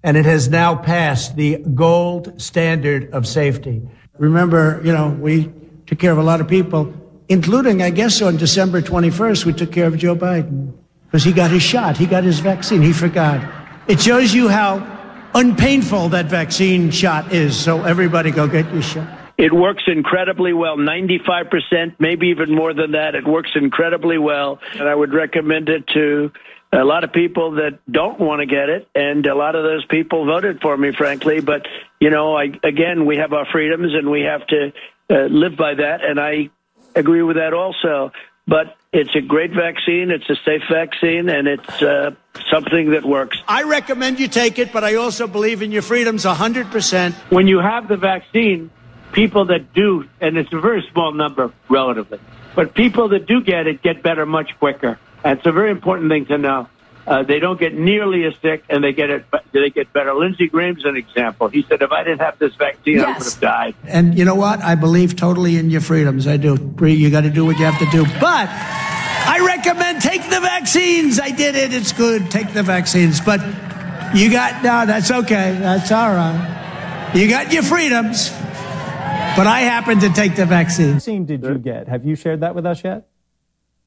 [0.02, 3.80] and it has now passed the gold standard of safety.
[4.18, 5.50] Remember, you know, we
[5.86, 6.92] took care of a lot of people,
[7.26, 10.74] including, I guess, on December 21st, we took care of Joe Biden
[11.06, 13.40] because he got his shot, he got his vaccine, he forgot.
[13.88, 14.86] It shows you how
[15.34, 17.58] unpainful that vaccine shot is.
[17.58, 19.21] So everybody go get your shot.
[19.42, 23.16] It works incredibly well, 95%, maybe even more than that.
[23.16, 24.60] It works incredibly well.
[24.78, 26.30] And I would recommend it to
[26.72, 28.86] a lot of people that don't want to get it.
[28.94, 31.40] And a lot of those people voted for me, frankly.
[31.40, 31.66] But,
[31.98, 34.72] you know, I, again, we have our freedoms and we have to
[35.10, 36.04] uh, live by that.
[36.04, 36.50] And I
[36.94, 38.12] agree with that also.
[38.46, 40.12] But it's a great vaccine.
[40.12, 42.10] It's a safe vaccine, and it's uh,
[42.50, 43.38] something that works.
[43.48, 47.12] I recommend you take it, but I also believe in your freedoms 100%.
[47.30, 48.70] When you have the vaccine,
[49.12, 52.18] people that do, and it's a very small number relatively,
[52.54, 54.98] but people that do get it get better much quicker.
[55.24, 56.68] And it's a very important thing to know.
[57.04, 59.24] Uh, they don't get nearly as sick, and they get it.
[59.50, 60.14] They get better.
[60.14, 61.48] Lindsey Graham's an example.
[61.48, 63.04] He said, "If I didn't have this vaccine, yes.
[63.04, 64.62] I would have died." And you know what?
[64.62, 66.28] I believe totally in your freedoms.
[66.28, 66.56] I do.
[66.56, 68.04] Bree, you got to do what you have to do.
[68.20, 71.18] But I recommend take the vaccines.
[71.18, 71.74] I did it.
[71.74, 72.30] It's good.
[72.30, 73.20] Take the vaccines.
[73.20, 73.40] But
[74.14, 74.86] you got no.
[74.86, 75.56] That's okay.
[75.58, 77.10] That's all right.
[77.14, 78.30] You got your freedoms.
[79.34, 80.88] But I happen to take the vaccine.
[80.88, 81.88] What vaccine did you get?
[81.88, 83.08] Have you shared that with us yet?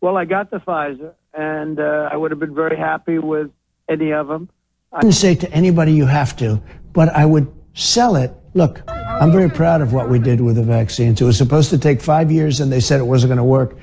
[0.02, 3.52] Well, I got the Pfizer, and uh, I would have been very happy with
[3.88, 4.50] any of them.
[4.92, 6.62] I didn't say to anybody you have to,
[6.94, 8.34] but I would sell it.
[8.56, 11.22] Look, I'm very proud of what we did with the vaccines.
[11.22, 13.78] It was supposed to take five years, and they said it wasn't going to work.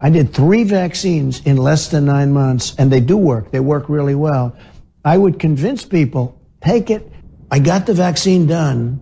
[0.00, 3.52] I did three vaccines in less than nine months, and they do work.
[3.52, 4.56] They work really well.
[5.04, 7.08] I would convince people take it.
[7.52, 9.00] I got the vaccine done,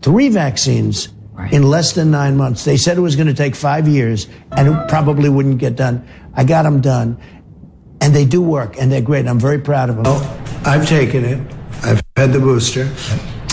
[0.00, 1.08] three vaccines
[1.40, 1.52] right.
[1.52, 2.64] in less than nine months.
[2.64, 6.06] They said it was going to take five years and it probably wouldn't get done.
[6.34, 7.20] I got them done.
[8.02, 9.26] And they do work and they're great.
[9.26, 10.04] I'm very proud of them.
[10.06, 11.54] Oh, I've taken it.
[11.82, 12.90] I've had the booster.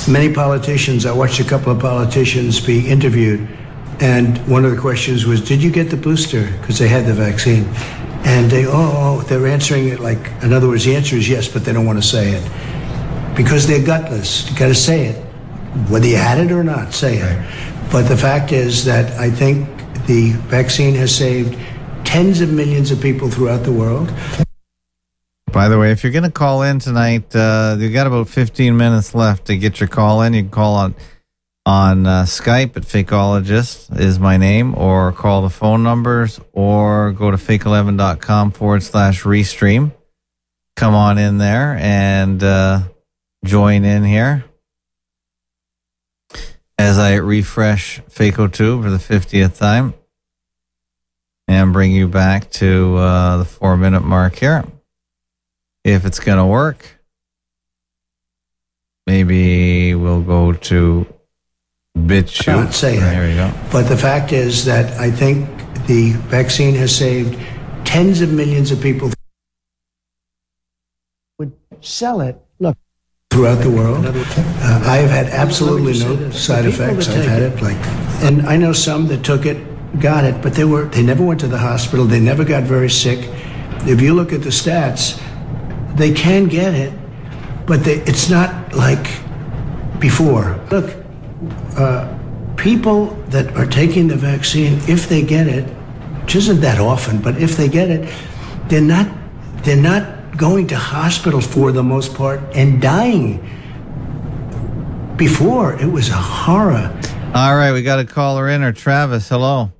[0.10, 3.48] Many politicians, I watched a couple of politicians be interviewed.
[4.00, 6.46] And one of the questions was, Did you get the booster?
[6.62, 7.66] Because they had the vaccine.
[8.24, 11.48] And they, oh, oh, they're answering it like, in other words, the answer is yes,
[11.48, 13.36] but they don't want to say it.
[13.36, 14.50] Because they're gutless.
[14.50, 15.24] You got to say it.
[15.90, 17.67] Whether you had it or not, say it.
[17.92, 19.68] But the fact is that I think
[20.08, 21.58] the vaccine has saved
[22.04, 24.14] tens of millions of people throughout the world.
[25.54, 28.76] By the way, if you're going to call in tonight, uh, you got about 15
[28.76, 30.34] minutes left to get your call in.
[30.34, 30.96] You can call on
[31.66, 37.30] on uh, Skype at Fakeologist is my name, or call the phone numbers, or go
[37.30, 39.92] to fake11.com forward slash restream.
[40.78, 42.84] Come on in there and uh,
[43.44, 44.46] join in here
[46.78, 49.94] as I refresh Fakeotube for the 50th time
[51.48, 54.66] and bring you back to uh, the four minute mark here.
[55.84, 57.00] If it's going to work,
[59.06, 61.08] maybe we'll go to
[61.98, 62.48] BitChute.
[62.48, 63.52] Not say there we go.
[63.72, 65.48] But the fact is that I think
[65.88, 67.40] the vaccine has saved
[67.86, 69.12] tens of millions of people.
[71.40, 72.38] Would sell it.
[73.38, 74.04] Throughout the world.
[74.04, 77.08] Uh, I have had absolutely no side effects.
[77.08, 77.78] I've had it like,
[78.24, 79.60] and I know some that took it,
[80.00, 82.06] got it, but they were they never went to the hospital.
[82.06, 83.30] They never got very sick.
[83.86, 85.22] If you look at the stats,
[85.96, 86.92] they can get it,
[87.68, 89.06] but they, it's not like
[90.00, 90.60] before.
[90.72, 90.96] Look,
[91.78, 92.12] uh,
[92.56, 95.66] people that are taking the vaccine, if they get it,
[96.24, 98.12] which isn't that often, but if they get it,
[98.68, 99.08] they're not
[99.62, 103.38] they're not going to hospital for the most part and dying.
[105.18, 106.94] Before it was a horror.
[107.34, 109.28] All right, we got a caller in or Travis.
[109.28, 109.72] Hello.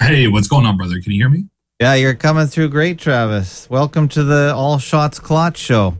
[0.00, 1.00] Hey, what's going on, brother?
[1.00, 1.46] Can you hear me?
[1.80, 3.68] Yeah, you're coming through great, Travis.
[3.70, 5.96] Welcome to the All Shots Clot show.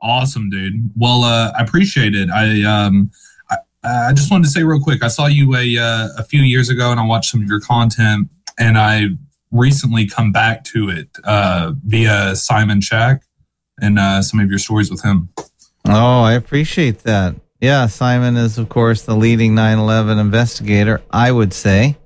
[0.00, 0.90] Awesome, dude.
[0.96, 2.30] Well, uh, I appreciate it.
[2.30, 3.10] I um,
[3.50, 5.02] I, I just wanted to say real quick.
[5.02, 7.60] I saw you a uh, a few years ago, and I watched some of your
[7.60, 9.08] content, and I
[9.52, 13.22] recently come back to it uh, via Simon Shack
[13.80, 15.28] and uh, some of your stories with him.
[15.86, 17.36] Oh, I appreciate that.
[17.60, 21.96] Yeah, Simon is, of course, the leading 9 11 investigator, I would say.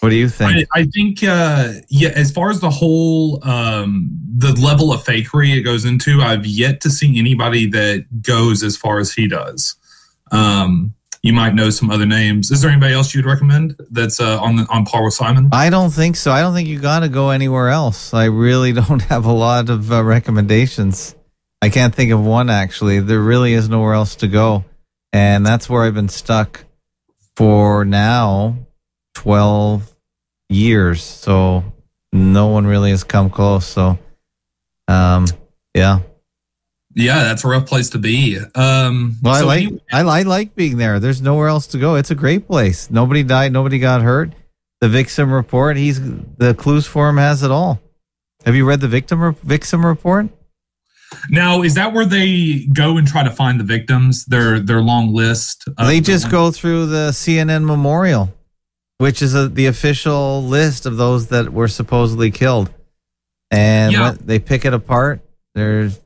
[0.00, 0.68] What do you think?
[0.74, 5.56] I, I think, uh, yeah, as far as the whole, um, the level of fakery
[5.56, 9.76] it goes into, I've yet to see anybody that goes as far as he does.
[10.32, 10.92] Um,
[11.26, 12.52] you might know some other names.
[12.52, 15.48] Is there anybody else you'd recommend that's uh, on the, on par with Simon?
[15.52, 16.30] I don't think so.
[16.30, 18.14] I don't think you got to go anywhere else.
[18.14, 21.16] I really don't have a lot of uh, recommendations.
[21.60, 23.00] I can't think of one actually.
[23.00, 24.64] There really is nowhere else to go.
[25.12, 26.64] And that's where I've been stuck
[27.34, 28.58] for now
[29.14, 29.94] 12
[30.48, 31.02] years.
[31.02, 31.64] So
[32.12, 33.66] no one really has come close.
[33.66, 33.98] So,
[34.86, 35.26] um,
[35.74, 36.00] yeah.
[36.96, 38.38] Yeah, that's a rough place to be.
[38.54, 40.98] Um, Well, I like anyway- I, I like being there.
[40.98, 41.94] There's nowhere else to go.
[41.96, 42.90] It's a great place.
[42.90, 43.52] Nobody died.
[43.52, 44.32] Nobody got hurt.
[44.80, 45.76] The victim report.
[45.76, 47.80] He's the Clues Forum has it all.
[48.46, 50.28] Have you read the victim victim report?
[51.30, 54.24] now, is that where they go and try to find the victims?
[54.24, 55.68] Their their long list.
[55.78, 58.34] of they just ones- go through the CNN memorial,
[58.98, 62.70] which is a, the official list of those that were supposedly killed,
[63.50, 64.14] and Yeah.
[64.18, 65.20] they pick it apart.
[65.54, 65.98] There's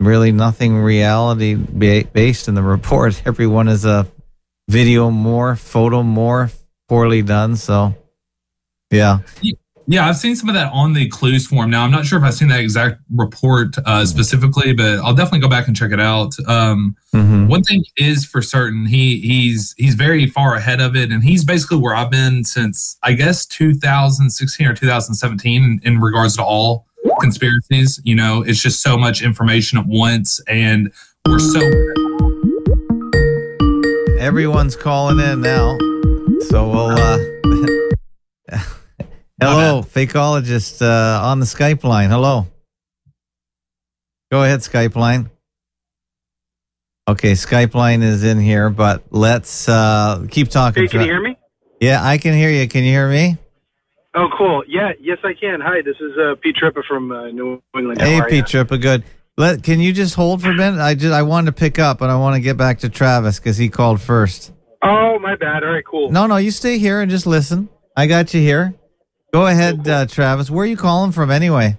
[0.00, 3.22] really nothing reality ba- based in the report.
[3.26, 4.06] Everyone is a
[4.68, 6.50] video more, photo more,
[6.88, 7.56] poorly done.
[7.56, 7.94] So,
[8.90, 9.18] yeah.
[9.86, 11.68] Yeah, I've seen some of that on the Clues Forum.
[11.70, 15.40] Now, I'm not sure if I've seen that exact report uh, specifically, but I'll definitely
[15.40, 16.32] go back and check it out.
[16.46, 17.48] Um, Mhm.
[17.48, 21.44] One thing is for certain, he he's he's very far ahead of it, and he's
[21.44, 26.86] basically where I've been since I guess 2016 or 2017 in, in regards to all
[27.20, 28.00] conspiracies.
[28.04, 30.92] You know, it's just so much information at once, and
[31.26, 31.60] we're so
[34.20, 35.78] Everyone's calling in now.
[36.48, 37.18] So we'll uh
[39.40, 42.10] Hello, fakeologist uh on the Skype line.
[42.10, 42.46] Hello.
[44.30, 45.30] Go ahead, Skype line.
[47.08, 50.82] Okay, Skype line is in here, but let's uh keep talking.
[50.82, 51.36] Hey, can you hear me?
[51.80, 52.68] Yeah, I can hear you.
[52.68, 53.38] Can you hear me?
[54.14, 54.64] Oh, cool.
[54.66, 55.60] Yeah, yes, I can.
[55.60, 58.00] Hi, this is uh, Pete Trippa from uh, New England.
[58.00, 58.20] How Hey.
[58.28, 59.04] Pete Trippa, good.
[59.36, 60.80] Let can you just hold for a minute?
[60.80, 63.38] I just I wanted to pick up and I want to get back to Travis
[63.38, 64.52] because he called first.
[64.82, 65.62] Oh, my bad.
[65.62, 66.10] All right, cool.
[66.10, 67.68] No, no, you stay here and just listen.
[67.96, 68.74] I got you here.
[69.32, 70.50] Go ahead, uh, Travis.
[70.50, 71.78] Where are you calling from anyway?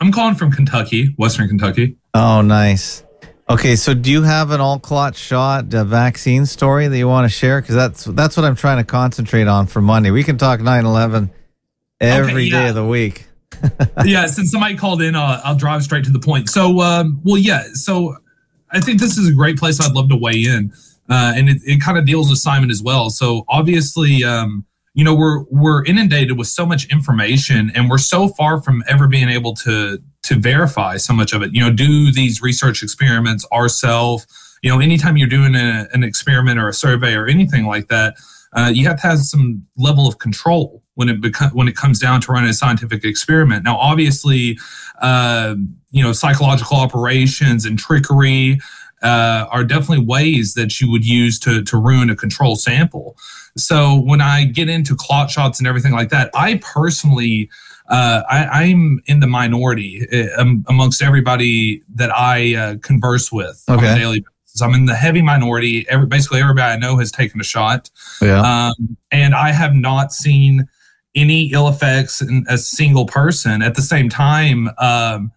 [0.00, 1.96] I'm calling from Kentucky, Western Kentucky.
[2.14, 3.04] Oh, nice.
[3.50, 7.28] Okay, so do you have an all clot shot uh, vaccine story that you want
[7.28, 7.60] to share?
[7.60, 10.12] Because that's that's what I'm trying to concentrate on for Monday.
[10.12, 11.30] We can talk 9/11
[12.00, 12.68] every day yeah.
[12.68, 13.26] of the week.
[14.04, 16.48] yeah, since somebody called in, uh, I'll drive straight to the point.
[16.48, 17.64] So, um, well, yeah.
[17.72, 18.16] So,
[18.70, 19.80] I think this is a great place.
[19.80, 20.72] I'd love to weigh in,
[21.08, 23.10] uh, and it, it kind of deals with Simon as well.
[23.10, 28.28] So, obviously, um, you know, we're we're inundated with so much information, and we're so
[28.28, 31.54] far from ever being able to to verify so much of it.
[31.54, 34.26] You know, do these research experiments ourselves.
[34.62, 38.16] You know, anytime you're doing a, an experiment or a survey or anything like that,
[38.52, 41.98] uh, you have to have some level of control when it beco- when it comes
[41.98, 43.64] down to running a scientific experiment.
[43.64, 44.58] Now, obviously,
[45.00, 45.54] uh,
[45.90, 48.60] you know, psychological operations and trickery
[49.02, 53.16] uh, are definitely ways that you would use to to ruin a control sample.
[53.56, 57.50] So when I get into clot shots and everything like that, I personally.
[57.90, 63.84] Uh, I, I'm in the minority uh, amongst everybody that I uh, converse with on
[63.84, 64.62] a daily basis.
[64.62, 65.86] I'm in the heavy minority.
[65.88, 67.90] Every, basically, everybody I know has taken a shot.
[68.22, 68.40] Yeah.
[68.40, 70.68] Um, and I have not seen
[71.16, 73.62] any ill effects in a single person.
[73.62, 75.32] At the same time, um,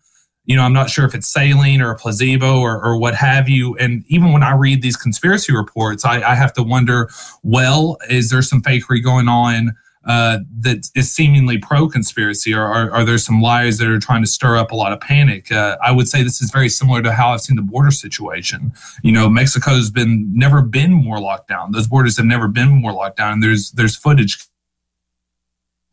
[0.45, 3.47] you know, I'm not sure if it's saline or a placebo or, or what have
[3.47, 3.75] you.
[3.77, 7.09] And even when I read these conspiracy reports, I, I have to wonder,
[7.43, 9.75] well, is there some fakery going on?
[10.05, 14.21] Uh, that is seemingly pro conspiracy, or are, are there some liars that are trying
[14.21, 15.49] to stir up a lot of panic?
[15.49, 18.73] Uh, I would say this is very similar to how I've seen the border situation.
[19.01, 21.71] You know, Mexico's been never been more locked down.
[21.71, 23.33] Those borders have never been more locked down.
[23.33, 24.45] And there's there's footage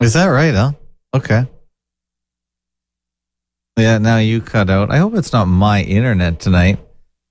[0.01, 0.55] Is that right?
[0.55, 0.73] Huh?
[1.15, 1.47] Okay.
[3.77, 3.99] Yeah.
[3.99, 4.91] Now you cut out.
[4.91, 6.81] I hope it's not my internet tonight.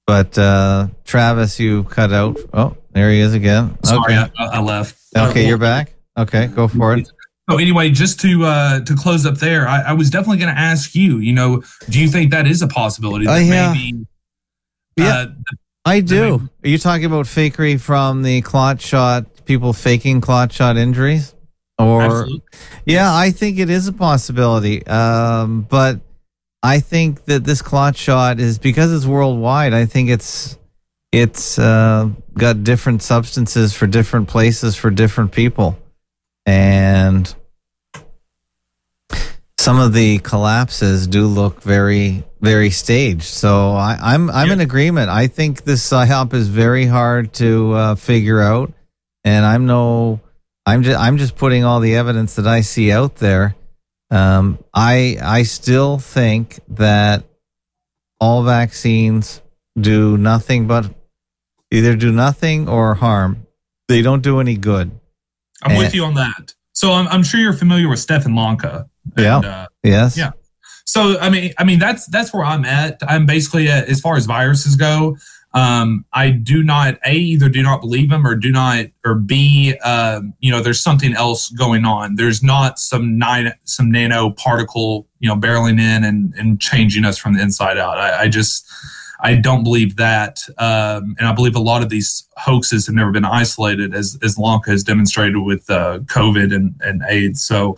[0.07, 2.39] But uh, Travis, you cut out.
[2.51, 3.77] Oh, there he is again.
[3.83, 4.31] Sorry, okay.
[4.39, 4.97] I, I left.
[5.15, 5.93] Okay, you're back.
[6.19, 7.09] Okay, go for it.
[7.49, 10.59] So anyway, just to uh, to close up there, I, I was definitely going to
[10.59, 11.17] ask you.
[11.17, 13.25] You know, do you think that is a possibility?
[13.27, 13.73] Uh, That yeah.
[13.73, 14.05] maybe,
[14.97, 15.07] Yeah.
[15.07, 15.25] uh,
[15.85, 16.47] I do.
[16.63, 19.25] Are you talking about fakery from the clot shot?
[19.45, 21.33] People faking clot shot injuries,
[21.79, 22.41] or Absolutely.
[22.85, 24.85] yeah, I think it is a possibility.
[24.85, 26.01] Um, but
[26.61, 29.73] I think that this clot shot is because it's worldwide.
[29.73, 30.59] I think it's
[31.11, 35.79] it's uh, got different substances for different places for different people,
[36.49, 37.35] and
[39.59, 43.23] some of the collapses do look very very staged.
[43.23, 45.09] So I, I'm I'm in agreement.
[45.11, 48.73] I think this psyop is very hard to uh, figure out,
[49.23, 50.21] and I'm no
[50.65, 53.55] I'm just I'm just putting all the evidence that I see out there.
[54.09, 57.25] Um, I I still think that
[58.19, 59.39] all vaccines
[59.79, 60.91] do nothing but
[61.69, 63.45] either do nothing or harm.
[63.87, 64.98] They don't do any good.
[65.63, 66.53] I'm with you on that.
[66.73, 68.89] So I'm, I'm sure you're familiar with Stefan Lanka.
[69.17, 69.39] Yeah.
[69.39, 70.17] uh, yes.
[70.17, 70.31] Yeah.
[70.85, 72.97] So I mean, I mean that's that's where I'm at.
[73.07, 75.17] I'm basically at, as far as viruses go.
[75.53, 79.75] Um, I do not a either do not believe them or do not or b
[79.79, 82.15] um, you know there's something else going on.
[82.15, 87.17] There's not some nine some nano particle you know barreling in and and changing us
[87.17, 87.97] from the inside out.
[87.97, 88.67] I, I just
[89.21, 93.11] I don't believe that, um, and I believe a lot of these hoaxes have never
[93.11, 97.43] been isolated, as as Lanka has demonstrated with uh, COVID and and AIDS.
[97.43, 97.75] So,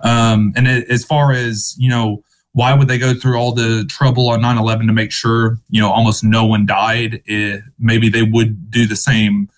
[0.00, 3.84] um, and it, as far as you know, why would they go through all the
[3.88, 7.22] trouble on 9-11 to make sure you know almost no one died?
[7.26, 9.48] It, maybe they would do the same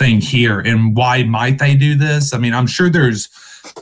[0.00, 0.60] thing here.
[0.60, 2.32] And why might they do this?
[2.32, 3.28] I mean, I'm sure there's.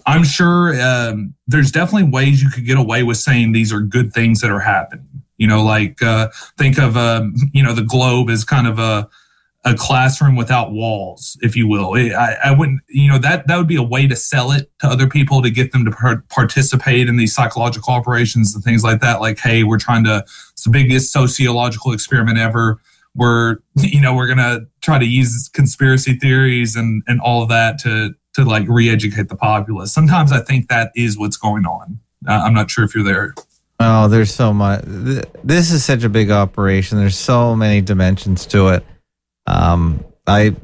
[0.06, 4.12] I'm sure um, there's definitely ways you could get away with saying these are good
[4.12, 5.17] things that are happening.
[5.38, 6.28] You know, like uh,
[6.58, 9.08] think of um, you know the globe as kind of a
[9.64, 11.94] a classroom without walls, if you will.
[11.94, 14.70] It, I, I wouldn't, you know, that that would be a way to sell it
[14.80, 18.84] to other people to get them to par- participate in these psychological operations and things
[18.84, 19.20] like that.
[19.20, 22.80] Like, hey, we're trying to, it's the biggest sociological experiment ever.
[23.14, 27.78] We're, you know, we're gonna try to use conspiracy theories and and all of that
[27.80, 29.92] to to like re-educate the populace.
[29.92, 31.98] Sometimes I think that is what's going on.
[32.26, 33.34] Uh, I'm not sure if you're there.
[33.80, 34.82] Oh, there's so much.
[34.84, 36.98] This is such a big operation.
[36.98, 38.84] There's so many dimensions to it.
[39.46, 40.56] Um, I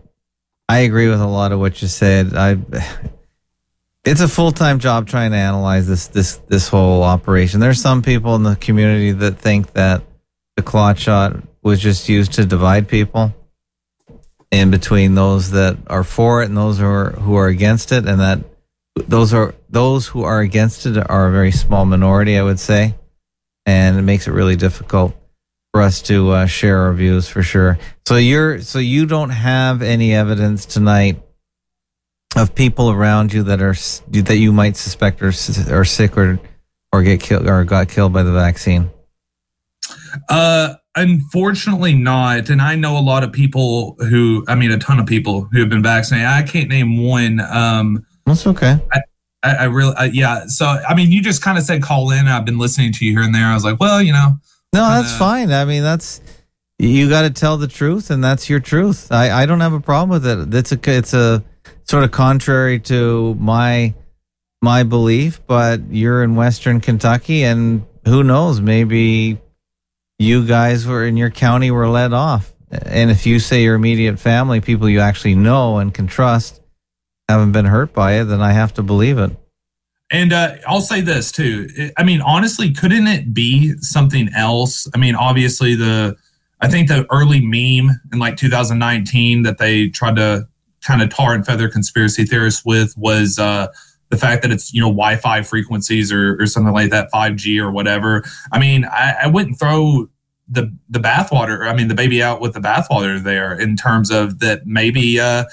[0.69, 2.35] I agree with a lot of what you said.
[2.35, 2.59] I
[4.05, 7.61] it's a full time job trying to analyze this this this whole operation.
[7.61, 10.03] There's some people in the community that think that
[10.57, 13.35] the clot shot was just used to divide people
[14.51, 18.07] in between those that are for it and those who are who are against it,
[18.07, 18.41] and that
[18.97, 22.95] those are those who are against it are a very small minority, I would say,
[23.67, 25.15] and it makes it really difficult
[25.73, 27.79] for us to uh, share our views for sure.
[28.07, 31.21] So you're so you don't have any evidence tonight
[32.37, 33.75] of people around you that are
[34.23, 35.33] that you might suspect are
[35.73, 36.39] are sick or
[36.93, 38.91] or get killed or got killed by the vaccine.
[40.29, 42.49] Uh, unfortunately not.
[42.49, 45.61] And I know a lot of people who, I mean, a ton of people who
[45.61, 46.29] have been vaccinated.
[46.29, 47.41] I can't name one.
[47.41, 48.79] Um, That's okay.
[48.93, 49.01] I,
[49.45, 50.47] I, I really, uh, yeah.
[50.47, 52.27] So, I mean, you just kind of said call in.
[52.27, 53.47] I've been listening to you here and there.
[53.47, 54.39] I was like, well, you know,
[54.73, 55.53] No, that's fine.
[55.53, 56.21] I mean, that's
[56.79, 59.13] you got to tell the truth, and that's your truth.
[59.13, 60.53] I, I don't have a problem with it.
[60.55, 61.45] It's a it's a
[61.85, 63.95] sort of contrary to my
[64.63, 68.61] my belief, but you're in Western Kentucky, and who knows?
[68.61, 69.39] Maybe
[70.19, 74.19] you guys were in your county were let off, and if you say your immediate
[74.19, 76.61] family, people you actually know and can trust,
[77.29, 79.31] haven't been hurt by it, then I have to believe it.
[80.11, 81.69] And uh, I'll say this too.
[81.97, 84.89] I- mean, honestly, couldn't it be something else?
[84.95, 86.17] I mean, obviously, the
[86.61, 90.49] I think the early meme in like 2019 that they tried to
[90.83, 93.69] kind of tar and feather conspiracy theorists with was uh,
[94.11, 97.71] the fact that it's you know Wi-Fi frequencies or, or something like that, 5G or
[97.71, 98.23] whatever.
[98.53, 100.09] I mean, I, I wouldn't throw
[100.49, 101.69] the the bathwater.
[101.69, 105.19] I mean, the baby out with the bathwater there in terms of that maybe.
[105.19, 105.45] Uh,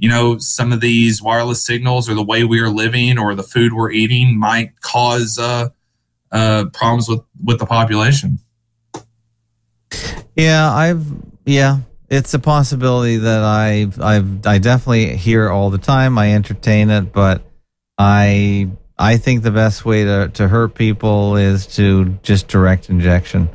[0.00, 3.42] you know, some of these wireless signals or the way we are living or the
[3.42, 5.68] food we're eating might cause uh,
[6.32, 8.38] uh, problems with, with the population.
[10.34, 11.04] Yeah, I've
[11.44, 16.16] yeah, it's a possibility that I've I've I definitely hear all the time.
[16.16, 17.42] I entertain it, but
[17.98, 23.50] I I think the best way to to hurt people is to just direct injection.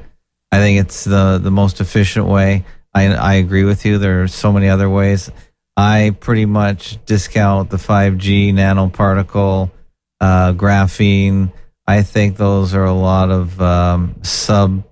[0.51, 2.65] I think it's the the most efficient way.
[2.93, 3.97] I I agree with you.
[3.97, 5.31] There are so many other ways.
[5.77, 9.71] I pretty much discount the 5G nanoparticle,
[10.21, 11.51] uh, graphene.
[11.85, 14.83] I think those are a lot of um, sub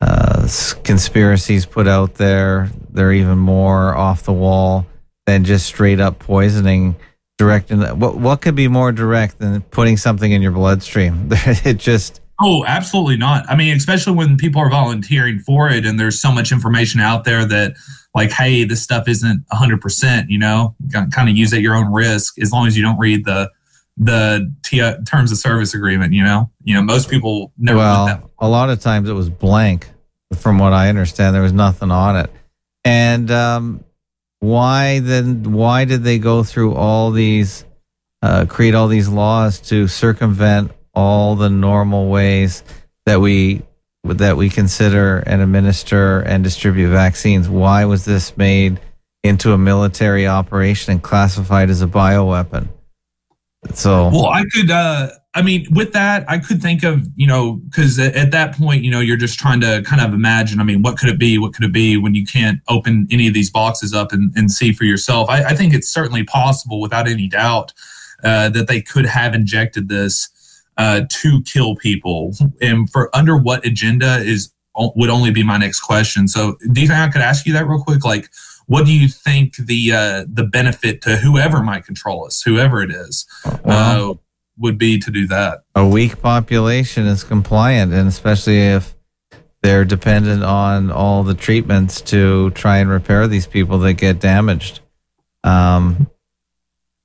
[0.00, 0.48] uh,
[0.84, 2.70] conspiracies put out there.
[2.90, 4.86] They're even more off the wall
[5.24, 6.96] than just straight up poisoning.
[7.38, 11.28] Direct the, what what could be more direct than putting something in your bloodstream?
[11.30, 13.48] it just Oh, absolutely not.
[13.48, 17.24] I mean, especially when people are volunteering for it and there's so much information out
[17.24, 17.74] there that,
[18.16, 22.40] like, hey, this stuff isn't 100%, you know, kind of use at your own risk
[22.40, 23.50] as long as you don't read the
[23.98, 26.50] the t- terms of service agreement, you know?
[26.64, 29.90] You know, most people never well, a lot of times it was blank.
[30.34, 32.30] From what I understand, there was nothing on it.
[32.84, 33.84] And um,
[34.40, 35.52] why then?
[35.52, 37.64] Why did they go through all these,
[38.22, 42.64] uh, create all these laws to circumvent all the normal ways
[43.04, 43.62] that we
[44.14, 47.48] that we consider and administer and distribute vaccines?
[47.48, 48.80] Why was this made
[49.22, 52.68] into a military operation and classified as a bioweapon?
[53.74, 57.54] So Well, I could, uh, I mean, with that, I could think of, you know,
[57.68, 60.64] because at, at that point, you know, you're just trying to kind of imagine, I
[60.64, 61.36] mean, what could it be?
[61.36, 64.50] What could it be when you can't open any of these boxes up and, and
[64.50, 65.28] see for yourself?
[65.28, 67.72] I, I think it's certainly possible, without any doubt,
[68.24, 70.30] uh, that they could have injected this
[70.76, 72.32] uh, to kill people.
[72.60, 74.52] And for under what agenda is
[74.94, 76.28] would only be my next question.
[76.28, 78.04] So, do you think I could ask you that real quick?
[78.04, 78.28] Like,
[78.66, 82.90] what do you think the uh, the benefit to whoever might control us, whoever it
[82.90, 83.26] is,
[83.64, 84.14] uh,
[84.58, 85.62] would be to do that?
[85.74, 88.94] a weak population is compliant, and especially if
[89.62, 94.80] they're dependent on all the treatments to try and repair these people that get damaged.
[95.42, 96.10] Um,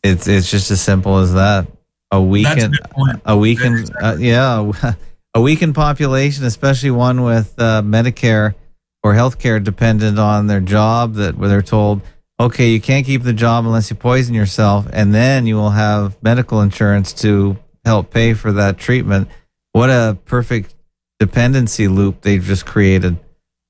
[0.04, 1.68] it's it's just as simple as that.
[2.12, 2.78] A weakened,
[3.26, 4.72] a weakened, uh, yeah,
[5.34, 8.56] a weakened population, especially one with uh, Medicare
[9.04, 12.02] or healthcare dependent on their job, that where they're told,
[12.40, 16.22] okay, you can't keep the job unless you poison yourself, and then you will have
[16.22, 19.30] medical insurance to help pay for that treatment.
[19.72, 20.76] What a perfect
[21.20, 23.18] dependency loop they've just created.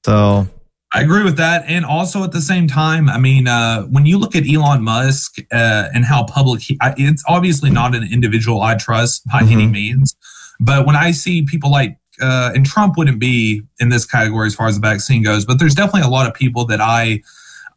[0.05, 0.47] So
[0.93, 4.17] I agree with that, and also at the same time, I mean, uh, when you
[4.17, 8.61] look at Elon Musk uh, and how public he, I, it's obviously not an individual
[8.61, 10.15] I trust by any means,
[10.59, 14.55] but when I see people like uh, and Trump wouldn't be in this category as
[14.55, 17.21] far as the vaccine goes, but there's definitely a lot of people that I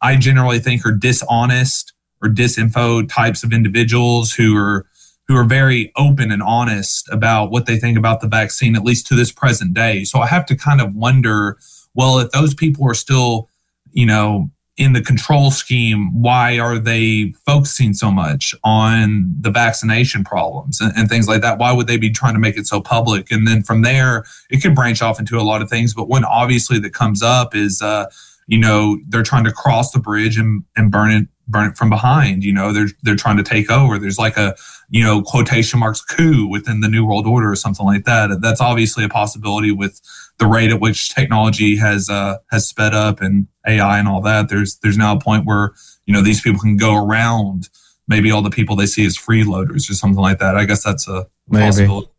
[0.01, 4.85] I generally think are dishonest or disinfo types of individuals who are
[5.27, 9.07] who are very open and honest about what they think about the vaccine, at least
[9.07, 10.03] to this present day.
[10.03, 11.57] So I have to kind of wonder,
[11.95, 13.49] well, if those people are still,
[13.91, 20.23] you know, in the control scheme, why are they focusing so much on the vaccination
[20.23, 21.57] problems and, and things like that?
[21.57, 23.31] Why would they be trying to make it so public?
[23.31, 25.93] And then from there, it could branch off into a lot of things.
[25.93, 28.07] But one obviously that comes up is, uh,
[28.47, 31.89] you know, they're trying to cross the bridge and, and burn it burn it from
[31.89, 32.43] behind.
[32.43, 33.97] You know, they're they're trying to take over.
[33.97, 34.55] There's like a
[34.89, 38.41] you know quotation marks coup within the new world order or something like that.
[38.41, 40.01] That's obviously a possibility with
[40.37, 44.49] the rate at which technology has uh, has sped up and AI and all that.
[44.49, 45.73] There's there's now a point where
[46.05, 47.69] you know these people can go around
[48.07, 50.55] maybe all the people they see as freeloaders or something like that.
[50.55, 51.65] I guess that's a Maybe.
[51.65, 52.09] possibility.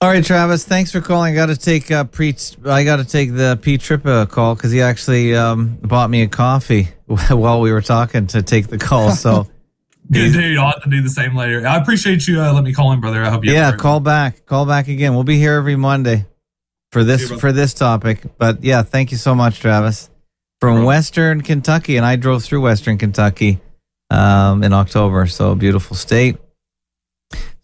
[0.00, 0.64] All right, Travis.
[0.64, 1.32] Thanks for calling.
[1.32, 2.34] I got to take uh, pre.
[2.64, 6.28] I got to take the P Trippa call because he actually um, bought me a
[6.28, 9.12] coffee while we were talking to take the call.
[9.12, 9.48] So
[10.10, 10.58] Good dude.
[10.58, 11.66] I'll have to do the same later.
[11.66, 12.40] I appreciate you.
[12.40, 13.24] Uh, let me call in, brother.
[13.24, 13.54] I hope you.
[13.54, 14.46] have a yeah, call back.
[14.46, 15.14] Call back again.
[15.14, 16.26] We'll be here every Monday
[16.92, 18.22] for this for this topic.
[18.38, 20.10] But yeah, thank you so much, Travis,
[20.60, 23.60] from Western Kentucky, and I drove through Western Kentucky
[24.10, 25.26] um, in October.
[25.26, 26.36] So beautiful state.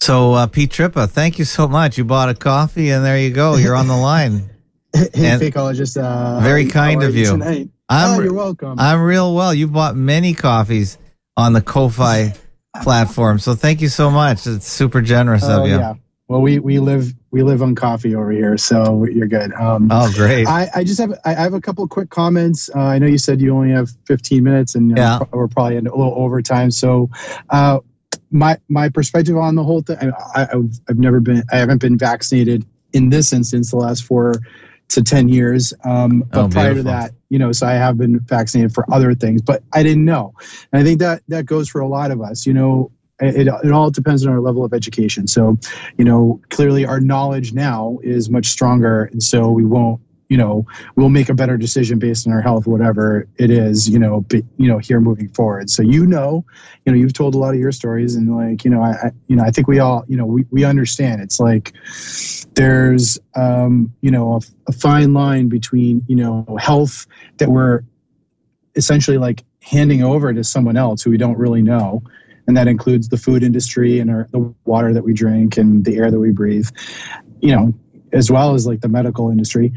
[0.01, 1.97] So uh, Pete Trippa, thank you so much.
[1.97, 3.57] You bought a coffee, and there you go.
[3.57, 4.49] You're on the line.
[4.95, 5.97] Hey, And- Fakeologist.
[5.97, 7.25] Uh, Very kind how are of you.
[7.31, 7.71] Tonight?
[7.89, 8.79] I'm oh, you're welcome.
[8.79, 9.55] I'm real well.
[9.55, 10.99] You bought many coffees
[11.35, 12.35] on the Ko-fi
[12.83, 14.47] platform, so thank you so much.
[14.47, 15.77] It's super generous Oh, of you.
[15.79, 15.95] yeah.
[16.29, 19.53] Well, we we live we live on coffee over here, so you're good.
[19.55, 20.47] Um, Oh, great.
[20.47, 22.71] I, I just have I have a couple of quick comments.
[22.75, 25.87] Uh, I know you said you only have 15 minutes, and uh, we're probably in
[25.87, 26.71] a little overtime.
[26.71, 27.11] So,
[27.51, 27.81] uh,
[28.31, 29.97] my my perspective on the whole thing,
[30.35, 34.35] I, I've I've never been I haven't been vaccinated in this instance the last four
[34.89, 35.73] to 10 years.
[35.85, 39.15] Um, but Oh, prior to that, you know, so I have been vaccinated for other
[39.15, 40.35] things, but I didn't know.
[40.71, 42.45] And I think that that goes for a lot of us.
[42.47, 42.91] You know,
[43.23, 45.27] it, it all depends on our level of education.
[45.27, 45.57] So,
[45.97, 50.01] you know, clearly our knowledge now is much stronger, and so we won't.
[50.29, 50.67] You know,
[50.97, 53.87] we'll make a better decision based on our health, whatever it is.
[53.87, 55.69] You know, but, you know, here moving forward.
[55.69, 56.43] So you know,
[56.87, 59.11] you know, you've told a lot of your stories, and like, you know, I, I
[59.29, 61.21] you know, I think we all, you know, we, we understand.
[61.21, 61.75] It's like
[62.55, 67.07] there's, um, you know, a, a fine line between, you know, health
[67.37, 67.83] that we're
[68.75, 72.03] essentially like handing over to someone else who we don't really know
[72.47, 75.97] and that includes the food industry and our, the water that we drink and the
[75.97, 76.69] air that we breathe
[77.41, 77.73] you know
[78.13, 79.73] as well as like the medical industry.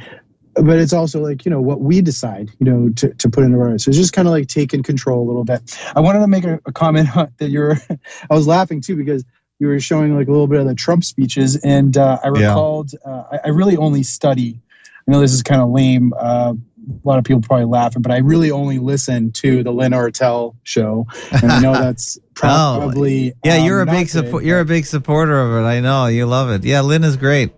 [0.55, 3.57] But it's also like you know what we decide you know to, to put into
[3.59, 5.77] our so it's just kind of like taking control a little bit.
[5.95, 7.09] I wanted to make a, a comment
[7.39, 7.75] that you're
[8.29, 9.25] i was laughing too because
[9.59, 11.57] you were showing like a little bit of the trump speeches.
[11.57, 12.49] And uh, i Yeah.
[12.49, 14.61] recalled uh, I, I really only study
[15.07, 16.53] i know this is kind of lame uh,
[16.87, 20.55] a lot of people probably laughing but i really only listen to the lynn Ortel
[20.63, 24.43] show and i know that's probably Oh, yeah, um, you're a big support.
[24.43, 25.67] You're a big supporter of it.
[25.67, 26.63] I know you love it.
[26.65, 27.53] Yeah, Lynn is great.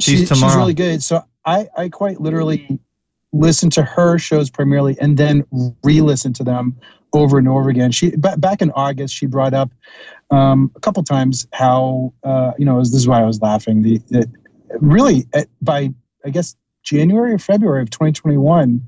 [0.00, 0.52] She's She- tomorrow.
[0.52, 1.02] She's really good.
[1.02, 2.78] So I, I quite literally
[3.32, 5.44] listen to her shows primarily and then
[5.82, 6.76] re-listen to them
[7.12, 7.90] over and over again.
[7.90, 9.70] She ba- back in August she brought up
[10.30, 13.82] um, a couple times how uh, you know this is why I was laughing.
[13.82, 14.30] The, the
[14.80, 15.92] really at, by
[16.24, 18.86] I guess January or February of 2021,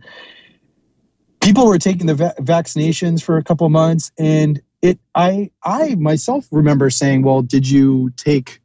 [1.41, 6.47] people were taking the va- vaccinations for a couple months, and it I I myself
[6.51, 8.61] remember saying, well, did you take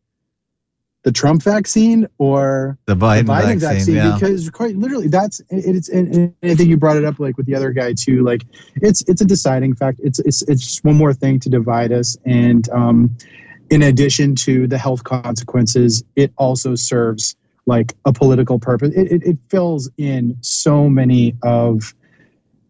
[1.04, 4.14] the Trump vaccine or The Biden vaccine, yeah.
[4.14, 7.38] because quite literally that's it, it's and, and I think you brought it up like
[7.38, 10.84] with the other guy too like it's it's a deciding fact it's it's it's just
[10.84, 13.16] one more thing to divide us and um
[13.70, 17.38] in addition to the health consequences it also serves
[17.70, 21.94] like a political purpose it, it, it fills in so many of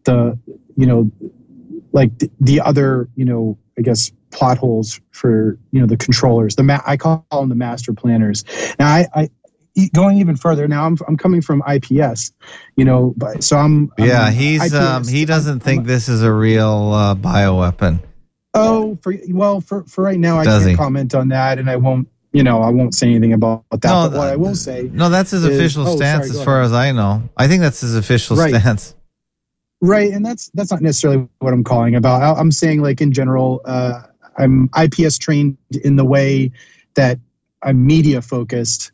[0.04, 0.38] the
[0.76, 1.10] you know
[1.92, 6.54] like the, the other you know i guess plot holes for you know the controllers
[6.54, 8.44] the ma- i call them the master planners
[8.78, 9.30] now I, I,
[9.94, 12.32] going even further now i'm, I'm coming from ips
[12.76, 16.32] you know but so i'm I'm yeah, he's um, he doesn't think this is a
[16.32, 18.00] real uh, bioweapon.
[18.54, 20.76] oh for well for for right now i Does can't he?
[20.76, 24.08] comment on that and i won't you know i won't say anything about that No,
[24.10, 26.54] but what i will say No, that's his is- official oh, stance sorry, as far
[26.60, 26.66] ahead.
[26.66, 27.22] as I know.
[27.36, 28.54] I think that's his official Right.
[28.54, 28.94] stance.
[29.80, 33.12] right and that's that's not necessarily what i'm calling about I- i'm saying like in
[33.12, 34.02] general uh
[34.38, 36.50] i'm ips trained in the way
[36.94, 37.18] that
[37.62, 38.92] i'm media focused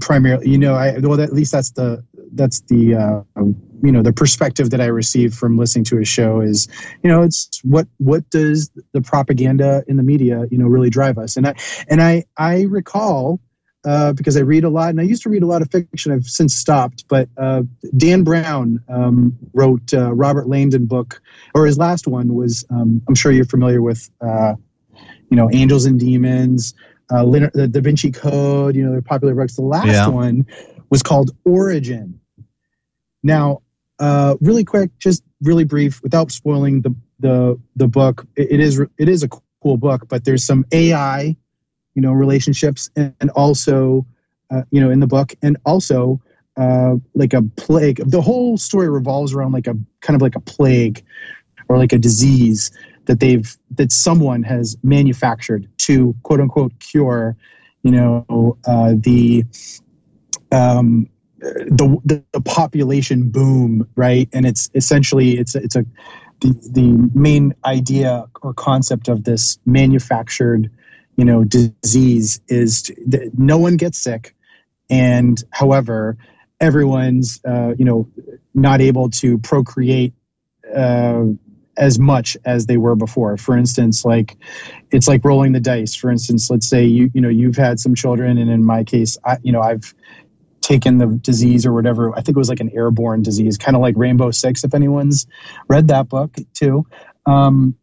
[0.00, 2.02] primarily you know i well at least that's the
[2.32, 3.22] that's the uh
[3.82, 6.68] you know the perspective that i receive from listening to his show is
[7.02, 11.18] you know it's what what does the propaganda in the media you know really drive
[11.18, 11.54] us and i
[11.88, 13.40] and i i recall
[13.84, 16.12] uh, because I read a lot, and I used to read a lot of fiction.
[16.12, 17.62] I've since stopped, but uh,
[17.96, 21.22] Dan Brown um, wrote uh, Robert Langdon book,
[21.54, 22.64] or his last one was.
[22.70, 24.54] Um, I'm sure you're familiar with, uh,
[25.30, 26.74] you know, Angels and Demons,
[27.12, 28.74] uh, Leonard, the Da Vinci Code.
[28.74, 29.54] You know, they're popular books.
[29.54, 30.08] The last Yeah.
[30.08, 30.44] one
[30.90, 32.18] was called Origin.
[33.22, 33.62] Now,
[33.98, 38.26] uh, really quick, just really brief, without spoiling the the the book.
[38.36, 39.28] It, it is it is a
[39.62, 41.36] cool book, but there's some AI,
[41.94, 44.06] you know, relationships, and, and also,
[44.50, 46.20] uh, you know, in the book, and also
[46.56, 48.00] uh, like a plague.
[48.04, 51.04] The whole story revolves around like a kind of like a plague
[51.68, 52.70] or like a disease
[53.06, 57.36] that they've that someone has manufactured to quote unquote cure,
[57.82, 59.44] you know, uh, the
[60.52, 64.28] um, the, the the population boom, right?
[64.32, 65.84] And it's essentially it's it's a
[66.40, 70.70] the the main idea or concept of this manufactured,
[71.16, 74.34] you know, disease is that no one gets sick,
[74.90, 76.16] and however,
[76.60, 78.08] everyone's uh, you know
[78.54, 80.14] not able to procreate.
[80.74, 81.24] Uh,
[81.78, 83.36] as much as they were before.
[83.36, 84.36] For instance, like
[84.90, 85.94] it's like rolling the dice.
[85.94, 89.16] For instance, let's say you you know you've had some children, and in my case,
[89.24, 89.94] I you know I've
[90.68, 92.12] taken the disease or whatever.
[92.12, 94.64] I think it was like an airborne disease, kind of like Rainbow Six.
[94.64, 95.26] If anyone's
[95.68, 96.86] read that book too,
[97.24, 97.74] um,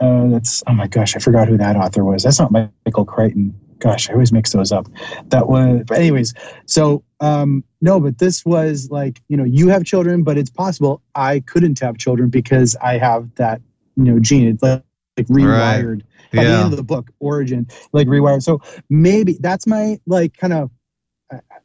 [0.00, 2.22] uh, that's oh my gosh, I forgot who that author was.
[2.22, 3.54] That's not Michael Crichton.
[3.78, 4.86] Gosh, I always mix those up.
[5.28, 6.32] That was, but anyways.
[6.64, 11.02] So um, no, but this was like you know you have children, but it's possible
[11.14, 13.60] I couldn't have children because I have that
[13.96, 14.48] you know gene.
[14.48, 14.82] It's like,
[15.18, 16.02] like rewired.
[16.32, 16.64] By the Yeah.
[16.64, 18.42] end of the book, origin, like rewired.
[18.42, 18.60] So
[18.90, 20.70] maybe that's my like kind of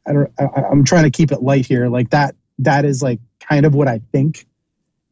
[0.08, 1.88] I, don't I, I'm trying to keep it light here.
[1.88, 4.46] Like that that is like kind of what I think.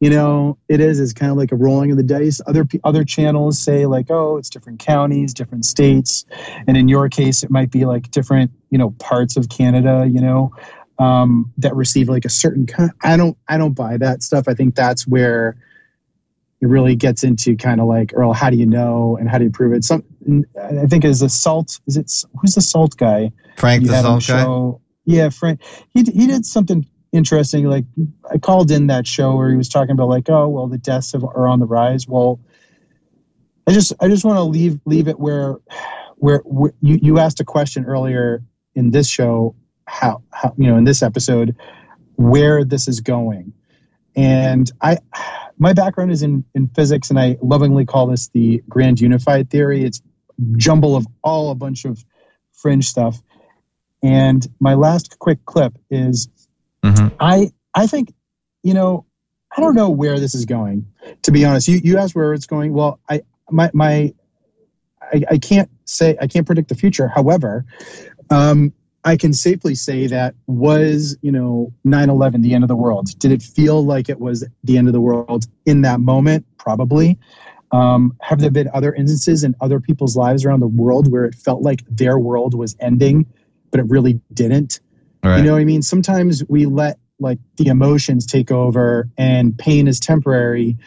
[0.00, 2.40] You know, it is is kind of like a rolling of the dice.
[2.46, 6.24] Other other channels say like, oh, it's different counties, different states,
[6.68, 10.06] and in your case, it might be like different you know parts of Canada.
[10.08, 10.52] You know,
[11.00, 12.92] um, that receive like a certain kind.
[13.02, 14.46] I don't I don't buy that stuff.
[14.46, 15.56] I think that's where
[16.60, 19.44] it really gets into kind of like, Earl, how do you know and how do
[19.44, 19.84] you prove it?
[19.84, 21.80] Some, I think is a salt.
[21.86, 23.32] Is it who's the salt guy?
[23.56, 24.78] Frank you the Salt guy?
[25.04, 25.60] Yeah, Frank.
[25.90, 27.64] He he did something interesting.
[27.64, 27.84] Like
[28.30, 31.12] I called in that show where he was talking about like, oh well, the deaths
[31.12, 32.06] have, are on the rise.
[32.06, 32.40] Well,
[33.66, 35.56] I just I just want to leave leave it where
[36.16, 38.42] where, where you you asked a question earlier
[38.74, 39.54] in this show
[39.86, 41.56] how how you know in this episode
[42.16, 43.52] where this is going
[44.16, 44.98] and i
[45.58, 49.84] my background is in in physics and i lovingly call this the grand unified theory
[49.84, 50.02] it's
[50.56, 52.04] jumble of all a bunch of
[52.52, 53.20] fringe stuff
[54.02, 56.28] and my last quick clip is
[56.82, 57.12] Mhm.
[57.18, 58.12] I I think
[58.62, 59.04] you know
[59.56, 60.86] I don't know where this is going.
[61.22, 62.72] To be honest, you you asked where it's going.
[62.72, 64.14] Well, I my my
[65.00, 67.08] I, I can't say I can't predict the future.
[67.08, 67.64] However,
[68.30, 68.72] um,
[69.04, 73.18] I can safely say that was you know 9/11 the end of the world.
[73.18, 76.46] Did it feel like it was the end of the world in that moment?
[76.58, 77.18] Probably.
[77.70, 81.34] Um, have there been other instances in other people's lives around the world where it
[81.34, 83.26] felt like their world was ending,
[83.70, 84.80] but it really didn't?
[85.22, 85.38] Right.
[85.38, 85.82] You know what I mean?
[85.82, 90.78] Sometimes we let like the emotions take over and pain is temporary.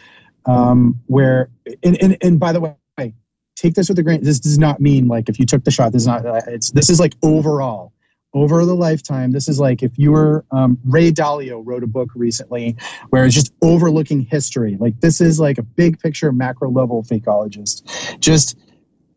[0.44, 1.50] Um, where
[1.84, 3.14] and, and and by the way,
[3.54, 4.22] take this with a grain.
[4.22, 6.90] This does not mean like if you took the shot, this is not it's this
[6.90, 7.92] is like overall.
[8.34, 12.08] Over the lifetime, this is like if you were um, Ray Dalio wrote a book
[12.14, 12.76] recently
[13.10, 14.76] where it's just overlooking history.
[14.80, 18.18] Like this is like a big picture, macro level fakeologist.
[18.20, 18.58] Just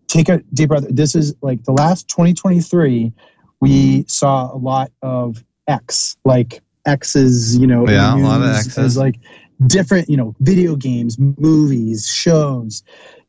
[0.07, 0.85] take a deep breath.
[0.89, 3.13] This is like the last 2023,
[3.61, 8.97] we saw a lot of X, like X's, you know, Yeah, a lot of X's.
[8.97, 9.19] like
[9.67, 12.83] different, you know, video games, movies, shows.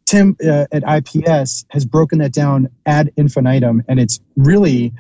[0.04, 4.92] Tim uh, at IPS has broken that down ad infinitum, and it's really,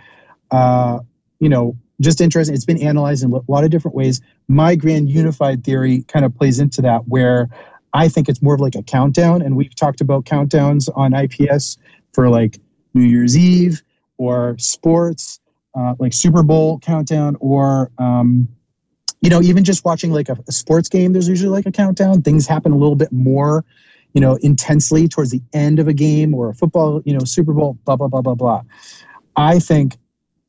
[0.50, 1.00] uh,
[1.40, 2.54] you know, just interesting.
[2.54, 4.20] It's been analyzed in a lot of different ways.
[4.48, 7.48] My grand unified theory kind of plays into that, where
[7.92, 11.78] I think it's more of like a countdown, and we've talked about countdowns on IPS
[12.12, 12.58] for like
[12.94, 13.82] New Year's Eve
[14.18, 15.40] or sports,
[15.74, 18.48] uh, like Super Bowl countdown, or um,
[19.22, 21.12] you know, even just watching like a, a sports game.
[21.12, 22.22] There's usually like a countdown.
[22.22, 23.64] Things happen a little bit more,
[24.12, 27.52] you know, intensely towards the end of a game or a football, you know, Super
[27.52, 27.78] Bowl.
[27.84, 28.62] Blah blah blah blah blah.
[29.36, 29.96] I think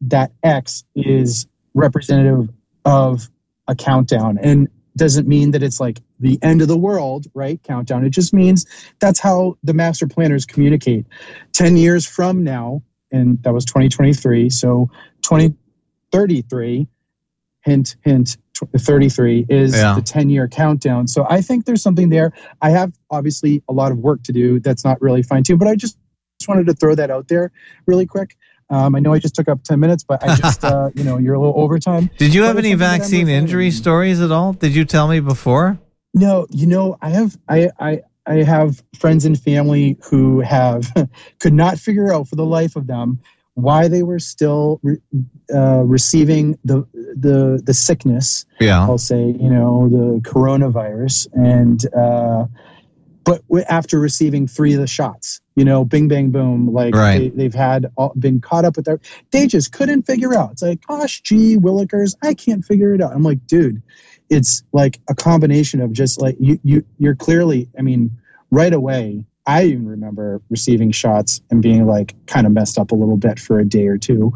[0.02, 2.50] that X is representative
[2.86, 3.30] of
[3.68, 7.62] a countdown and doesn't mean that it's like the end of the world, right?
[7.64, 8.04] Countdown.
[8.04, 8.66] It just means
[9.00, 11.06] that's how the master planners communicate.
[11.54, 12.82] 10 years from now,
[13.12, 14.90] and that was 2023, so
[15.22, 16.88] 2033,
[17.62, 18.38] hint, hint,
[18.76, 19.94] 33 is Yeah.
[19.94, 21.08] the 10 year countdown.
[21.08, 22.34] So I think there's something there.
[22.62, 25.68] I have obviously a lot of work to do that's not really fine tuned, but
[25.68, 25.98] I just,
[26.40, 27.52] just wanted to throw that out there
[27.86, 28.36] really quick.
[28.70, 31.18] Um, I know I just took up 10 minutes, but I just, uh, you know,
[31.18, 32.10] you're a little overtime.
[32.18, 33.76] Did you But have any something that I'm vaccine injury to.
[33.76, 34.54] stories at all?
[34.54, 35.80] Did you tell me before?
[36.14, 40.92] No, you know, I have I I I have friends and family who have
[41.40, 43.20] could not figure out for the life of them
[43.54, 44.98] why they were still re,
[45.54, 48.46] uh, receiving the the the sickness.
[48.60, 48.82] Yeah.
[48.82, 51.86] I'll say you know the coronavirus and.
[51.96, 52.46] Uh,
[53.28, 57.20] but after receiving three of the shots, you know, bing, bang, boom, like Right.
[57.20, 59.00] they, they've had all, been caught up with their,
[59.32, 60.54] they just couldn't figure out.
[60.54, 63.12] It's like, gosh, gee, Willikers, I can't figure it out.
[63.14, 63.82] I'm like, dude,
[64.30, 68.12] it's like a combination of just like you, you, you're clearly, I mean,
[68.50, 69.26] right away.
[69.46, 73.40] I even remember receiving shots and being like kind of messed up a little bit
[73.40, 74.34] for a day or two.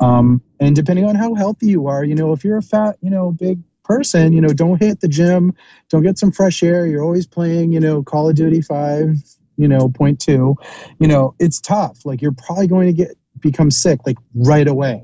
[0.00, 3.08] Um, and depending on how healthy you are, you know, if you're a fat, you
[3.08, 3.58] know, big
[3.90, 5.52] person, you know, don't hit the gym,
[5.88, 6.86] don't get some fresh air.
[6.86, 9.16] You're always playing, you know, Call of Duty 5,
[9.56, 10.54] you know, point two,
[11.00, 12.06] you know, it's tough.
[12.06, 15.02] Like you're probably going to get become sick like right away.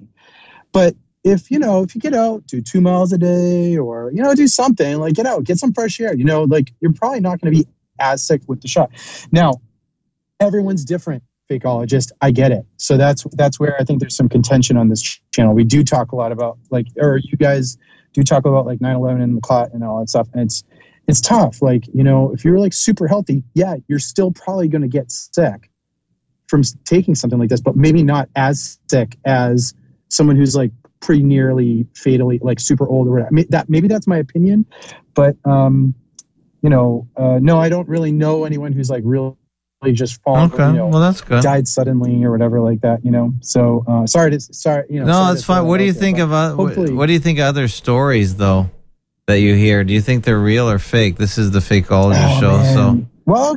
[0.70, 4.22] But if you know, if you get out, do two miles a day or you
[4.22, 7.20] know, do something, like get out, get some fresh air, you know, like you're probably
[7.20, 7.66] not going to be
[7.98, 8.90] as sick with the shot.
[9.32, 9.54] Now,
[10.38, 14.76] everyone's different fakeologist i get it so that's that's where i think there's some contention
[14.76, 17.78] on this ch- channel we do talk a lot about like or you guys
[18.16, 20.64] do talk about like 9-11 and the clot and all that stuff and it's
[21.06, 24.82] it's tough like you know if you're like super healthy yeah you're still probably going
[24.82, 25.70] to get sick
[26.48, 29.74] from taking something like this but maybe not as sick as
[30.08, 33.28] someone who's like pretty nearly fatally like super old or whatever.
[33.28, 34.64] I mean, that maybe that's my opinion
[35.14, 35.94] but um
[36.62, 39.36] you know uh no i don't really know anyone who's like really
[39.92, 41.42] just fallen Okay, you know, well, that's good.
[41.42, 45.06] died suddenly or whatever like that you know so uh sorry to sorry you know
[45.06, 45.66] no, it's fine.
[45.66, 48.36] What do you there, think of uh, hopefully what do you think of other stories
[48.36, 48.70] though
[49.26, 49.82] that you hear?
[49.84, 51.16] Do you think they're real or fake?
[51.16, 53.56] This is the fakeologist Oh, show, so well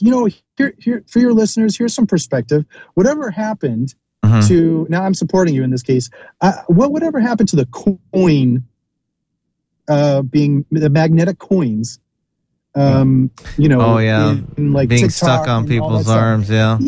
[0.00, 2.64] you know here, here for your listeners here's some perspective
[2.94, 3.94] whatever happened
[4.24, 4.48] Mhm.
[4.48, 6.10] to now i'm supporting you in this case
[6.40, 8.64] uh, what whatever happened to the coin
[9.88, 12.00] uh being the magnetic coins
[12.78, 16.02] um you know oh yeah, in, like being TikTok stuck on and all that people's
[16.02, 16.16] stuff.
[16.16, 16.50] arms.
[16.50, 16.78] Yeah,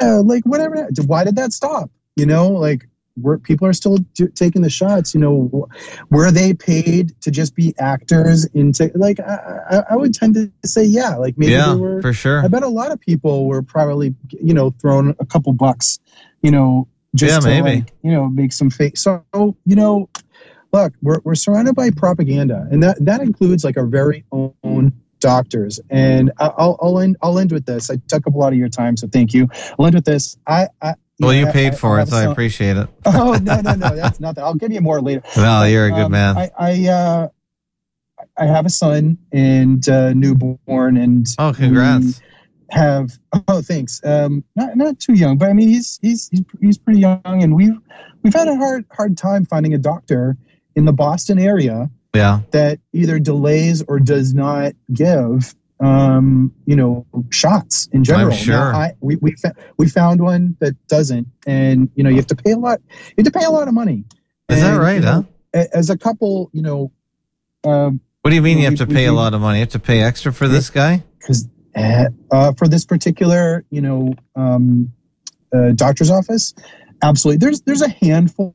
[0.00, 4.26] yeah like whatever why did that stop you know like where people are still do,
[4.28, 5.68] taking the shots you know
[6.10, 10.50] were they paid to just be actors into like I, I, I would tend to
[10.68, 12.42] say yeah like maybe yeah, they were for sure.
[12.44, 16.00] i bet a lot of people were probably you know thrown a couple bucks
[16.42, 17.80] you know just Yeah, to maybe.
[17.82, 20.08] like, you know make some fake so you know
[20.72, 24.92] look we're, we're surrounded by propaganda and that that includes like our very own
[25.24, 25.80] doctors.
[25.90, 27.90] And I- i'll I'll end, I'll end with this.
[27.90, 29.48] I took up a lot of your time so thank you.
[29.78, 30.36] I'll end with this.
[30.46, 32.88] I i, Well, you paid I- for I it, have so I appreciate it.
[33.06, 35.22] oh no no no that's nothing i'll give you more later.
[35.36, 36.36] No, you're a good Um, man.
[36.36, 37.28] i i uh
[38.36, 42.20] i have a son and uh newborn and Oh, congrats.
[42.70, 43.18] have
[43.48, 44.00] oh thanks.
[44.04, 47.54] Um not not too young but i mean he's he's he's, he's pretty young and
[47.54, 47.78] we've
[48.22, 50.36] we've had a hard hard time finding a doctor
[50.76, 52.40] in the boston area Yeah.
[52.52, 58.74] that either delays or does not give um you know shots in general Now, sure.
[58.74, 62.36] I, we we, fa- we found one that doesn't and you know you have to
[62.36, 64.04] pay a lot you have to pay a lot of money
[64.48, 65.64] Is that right, you know, huh?
[65.74, 66.92] as a couple you know
[67.64, 69.40] um What do you mean Well, you have we- to we pay a lot of
[69.40, 69.58] money?
[69.58, 71.02] You have to pay extra for this guy?
[71.18, 74.92] because uh, for this particular you know um,
[75.52, 76.54] uh, doctor's office
[77.02, 78.54] absolutely there's there's a handful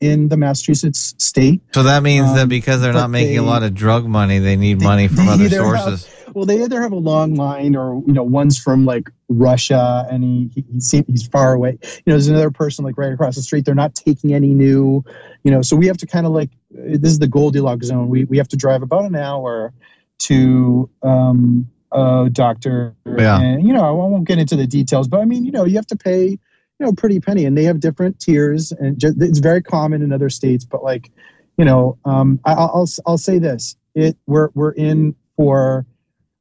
[0.00, 3.62] in the massachusetts state So that means that Um, because they're not making a lot
[3.64, 6.08] of drug money, they need money from other either have- sources.
[6.34, 10.22] well they either have a long line or you know one's from like russia and
[10.22, 13.42] he, he he's, he's far away you know there's another person like right across the
[13.42, 15.02] street they're not taking any new
[15.42, 18.24] you know so we have to kind of like this is the goldilocks zone we,
[18.24, 19.72] we have to drive about an hour
[20.18, 23.40] to um a doctor Yeah.
[23.40, 25.76] and you know i won't get into the details but i mean you know you
[25.76, 26.38] have to pay
[26.78, 30.12] you know pretty penny and they have different tiers and just, it's very common in
[30.12, 31.10] other states but like
[31.56, 35.86] you know um I, i'll i'll say this it we're we're in for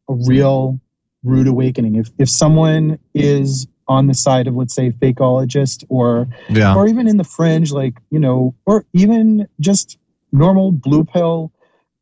[0.09, 0.79] a real
[1.23, 6.75] rude awakening if if someone is on the side of let's say fakeologist or Yeah.
[6.75, 9.97] or even in the fringe like you know or even just
[10.31, 11.51] normal blue pill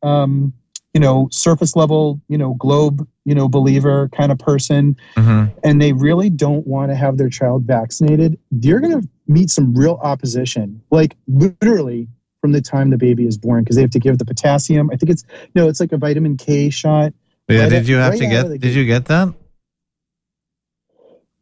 [0.02, 0.52] um
[0.96, 4.96] you know surface level you know globe you know believer kind of person.
[5.16, 5.52] Mhm.
[5.62, 8.38] and they really don't want to have their child vaccinated.
[8.50, 12.08] You're going to meet some real opposition like literally
[12.40, 14.88] from the time the baby is born because they have to give the potassium.
[14.90, 15.24] I think it's
[15.54, 17.12] no it's like a vitamin k shot.
[17.48, 19.28] Yeah, Right did at- you have right to get did you get that?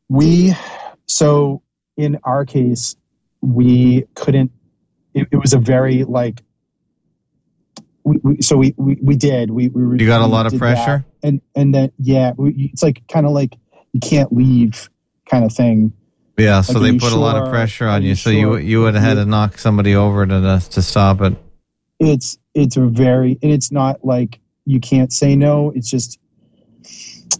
[0.08, 0.52] we
[1.06, 1.62] so
[1.96, 2.96] in our case
[3.40, 4.50] we couldn't
[5.14, 6.42] it, it was a very like
[8.04, 11.04] we, we so we, we we did we, we You got a lot of pressure?
[11.22, 11.26] that.
[11.28, 13.56] and and then yeah we, it's like kind of like
[13.92, 14.88] you can't leave
[15.28, 15.92] kind of thing
[16.36, 18.30] Yeah, so Like, are they you put a lot of pressure on you, you so
[18.30, 18.60] you sure?
[18.60, 21.34] you would have had to knock somebody over to to stop it.
[21.98, 26.18] it's it's a very and it's not like you can't say no it's just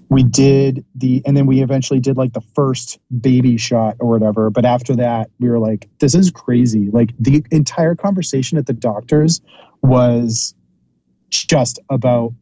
[0.08, 4.50] we did the and then we eventually did like the first baby shot or whatever
[4.50, 8.72] but after that we were like this is crazy like the entire conversation at the
[8.72, 9.40] doctors
[9.84, 10.54] was
[11.30, 12.32] just about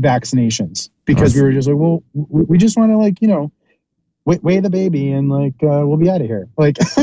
[0.00, 0.90] vaccinations.
[1.04, 3.50] Because we were just like well we just want to like you know
[4.26, 6.48] weigh, weigh the baby and like uh, we'll be out of here.
[6.58, 6.76] Like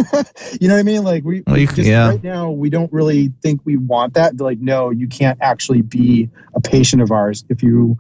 [0.62, 1.04] you know what i mean?
[1.04, 2.10] Like we, Well, you- just yeah.
[2.10, 4.40] right now we don't really think we want that.
[4.40, 7.98] Like no you can't actually be a patient of ours if you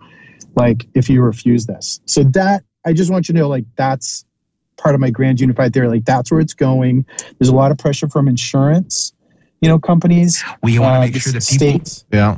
[0.56, 2.00] like if you refuse this.
[2.06, 4.26] So that i just want you to know like that's
[4.78, 5.88] part of my grand unified theory.
[5.88, 7.06] Like that's where it's going.
[7.40, 9.14] There's a lot of pressure from insurance
[9.66, 12.38] you know companies We wanna uh, make sure that people- states Yeah.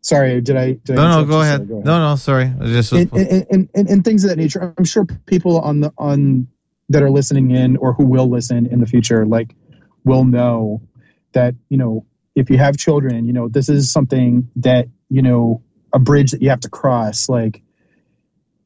[0.00, 1.60] sorry did i did I No, no, interrupt go ahead.
[1.70, 2.46] No, no, sorry.
[2.60, 4.74] I just and, and, and, and, and things of that nature.
[4.78, 6.46] I'm sure people on the on
[6.88, 9.54] that are listening in or who will listen in the future, like,
[10.04, 10.82] will know
[11.32, 12.04] that you know
[12.34, 15.62] if you have children, you know this is something that you know
[15.92, 17.28] a bridge that you have to cross.
[17.28, 17.62] Like,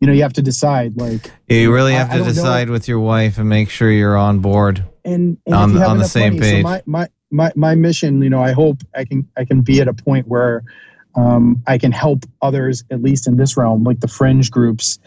[0.00, 0.96] you know, you have to decide.
[0.96, 2.32] Like, yeah, you really have I to don't know.
[2.34, 4.84] decide with your wife and make sure you're on board.
[5.04, 6.62] and, and On the- on the same money, page.
[6.62, 9.80] So my, my my my mission, you know, I hope I can I can be
[9.80, 10.64] at a point where
[11.14, 14.98] um, I can help others, at least in this realm, like the fringe groups,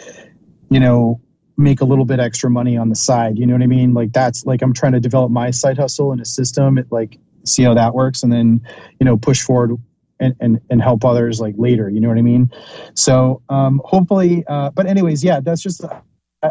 [0.69, 1.19] you know,
[1.57, 3.37] make a little bit extra money on the side.
[3.37, 3.93] You know what I mean?
[3.93, 7.17] Like that's like I'm trying to develop my side hustle in a system, it, like
[7.45, 8.61] see how that works, and then
[8.99, 9.75] you know push forward
[10.19, 11.89] and and and help others like later.
[11.89, 12.51] You know what I mean?
[12.93, 15.83] So um, hopefully, uh, but anyways, yeah, that's just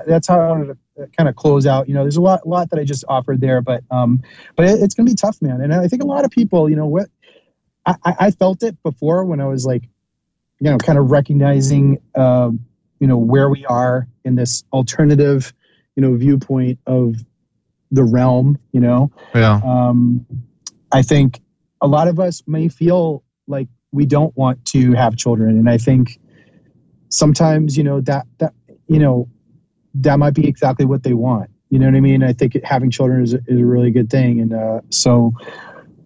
[0.07, 1.89] that's how I wanted to kind of close out.
[1.89, 4.23] You know, there's a lot lot that I just offered there, but um,
[4.57, 5.61] but it, it's gonna be tough, man.
[5.61, 7.09] And I think a lot of people, you know, what
[7.87, 9.85] I, I felt it before when I was like,
[10.61, 12.61] you know, kind of recognizing, um,
[13.01, 15.53] you know, where we are in this alternative,
[15.97, 17.17] you know, viewpoint of
[17.91, 18.59] the realm.
[18.73, 19.61] You know, Yeah.
[19.65, 20.27] um,
[20.93, 21.41] I think
[21.81, 25.79] a lot of us may feel like we don't want to have children, and I
[25.79, 26.19] think
[27.09, 28.53] sometimes, you know, that that
[28.87, 29.29] you know,
[30.03, 31.51] that might be exactly what they want.
[31.71, 32.23] You know what I mean?
[32.23, 35.33] I think having children is a, is a really good thing, and uh, so,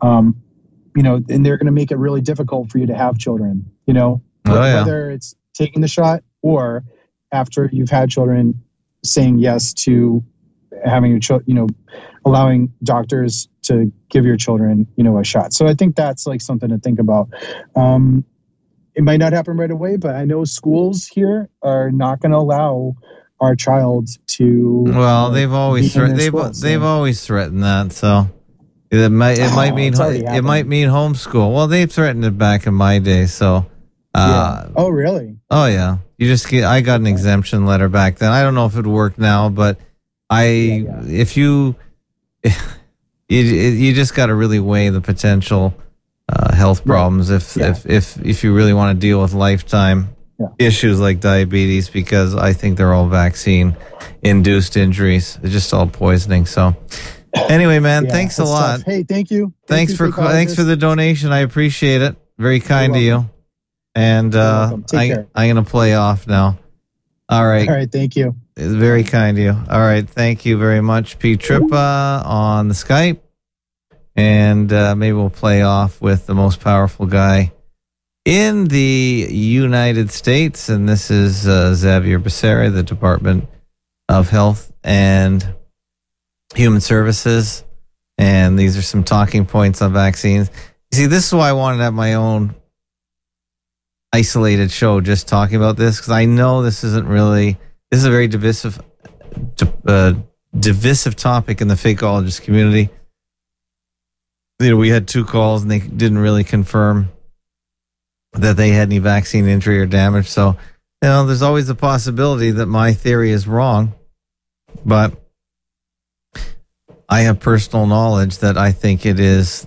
[0.01, 0.37] um,
[0.97, 3.65] you know, and they're going to make it really difficult for you to have children.
[3.87, 4.81] You know, Oh, yeah.
[4.81, 6.85] whether it's taking the shot or
[7.33, 8.61] after you've had children,
[9.05, 10.23] saying yes to
[10.85, 11.69] having your child, you know,
[12.25, 15.53] allowing doctors to give your children, you know, a shot.
[15.53, 17.29] So I think that's like something to think about.
[17.77, 18.25] Um,
[18.95, 22.39] it might not happen right away, but I know schools here are not going to
[22.39, 22.95] allow
[23.43, 24.85] our child to.
[24.87, 27.93] Well, they've always thre- they've they've always threatened that.
[27.93, 28.31] So
[28.91, 31.53] it might it might Oh, mean it might mean homeschool.
[31.55, 33.27] Well, they threatened it back in my day.
[33.27, 33.67] So
[34.15, 35.37] uh, Oh, really?
[35.51, 36.65] oh yeah, you just get.
[36.65, 38.31] I got an exemption letter back then.
[38.31, 39.79] I don't know if it would work now, but
[40.31, 41.75] I if you
[43.29, 45.75] you, you just got to really weigh the potential
[46.29, 50.12] uh, health problems if if if if you really want to deal with lifetime
[50.59, 53.77] issues like diabetes because I think they're all vaccine
[54.23, 55.39] induced injuries.
[55.43, 56.47] It's just all poisoning.
[56.47, 56.77] So
[57.35, 58.79] anyway, man, Yeah, thanks a lot.
[58.79, 58.87] tough.
[58.87, 59.53] Hey, thank you.
[59.67, 61.33] Thank Thanks you for calling thanks for the donation.
[61.33, 62.17] I appreciate it.
[62.39, 63.29] Very kind of you.
[63.95, 65.27] And uh, I, care.
[65.35, 66.59] I'm gonna play off now.
[67.29, 67.69] All right.
[67.69, 68.35] All right, thank you.
[68.57, 69.51] It's very kind of you.
[69.71, 70.07] All right.
[70.09, 73.21] Thank you very much, Pete Trippa on the Skype.
[74.15, 77.53] And uh, maybe we'll play off with the most powerful guy
[78.25, 80.69] in the United States.
[80.69, 83.49] And this is uh, Xavier Becerra, the Department
[84.09, 85.55] of Health and
[86.55, 87.65] Human Services.
[88.19, 90.51] And these are some talking points on vaccines.
[90.93, 92.55] You see, this is why I wanted to have my own
[94.13, 97.57] isolated show just talking about this because I know this isn't really
[97.91, 98.79] this is a very divisive
[99.87, 100.13] uh,
[100.59, 102.91] divisive topic in the fakeologist community.
[104.61, 107.11] You know, we had two calls and they didn't really confirm
[108.33, 110.29] that they had any vaccine injury or damage.
[110.29, 110.57] So,
[111.03, 113.95] you know, there's always a possibility that my theory is wrong,
[114.85, 115.13] but
[117.09, 119.67] I have personal knowledge that I think it is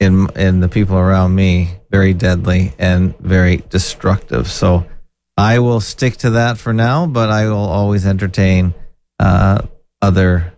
[0.00, 4.48] in in the people around me very deadly and very destructive.
[4.48, 4.86] So
[5.36, 8.74] I will stick to that for now, but I will always entertain
[9.18, 9.62] uh,
[10.00, 10.54] other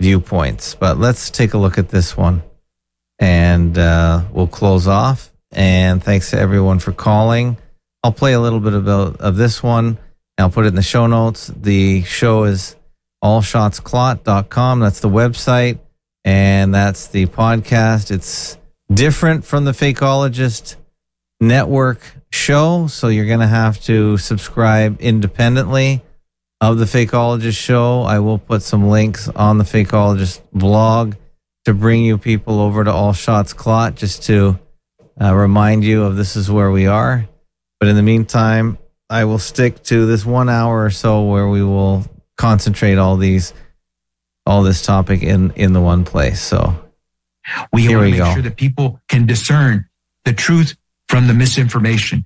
[0.00, 0.74] viewpoints.
[0.74, 2.42] But let's take a look at this one,
[3.18, 5.33] and uh, we'll close off.
[5.54, 7.56] And thanks to everyone for calling.
[8.02, 9.98] I'll play a little bit about of this one.
[10.38, 11.46] I'll put it in the show notes.
[11.54, 12.76] The show is
[13.22, 14.80] allshotsclot.com.
[14.80, 15.78] That's the website.
[16.24, 18.10] And that's the podcast.
[18.10, 18.58] It's
[18.92, 20.76] different from the Fakeologist
[21.40, 22.00] network
[22.30, 22.86] show.
[22.88, 26.02] So you're going to have to subscribe independently
[26.60, 28.02] of the Fakeologist show.
[28.02, 31.14] I will put some links on the Fakeologist blog
[31.64, 34.58] to bring you people over to All Shots Clot just to
[35.20, 37.26] uh, remind you of this is where we are.
[37.80, 38.78] But in the meantime,
[39.10, 42.04] I will stick to this one hour or so where we will
[42.36, 43.52] concentrate all these,
[44.46, 46.40] all this topic in in the one place.
[46.40, 46.74] So
[47.72, 48.34] We here want we to make go.
[48.34, 49.86] sure that people can discern
[50.24, 50.76] the truth
[51.08, 52.24] from the misinformation.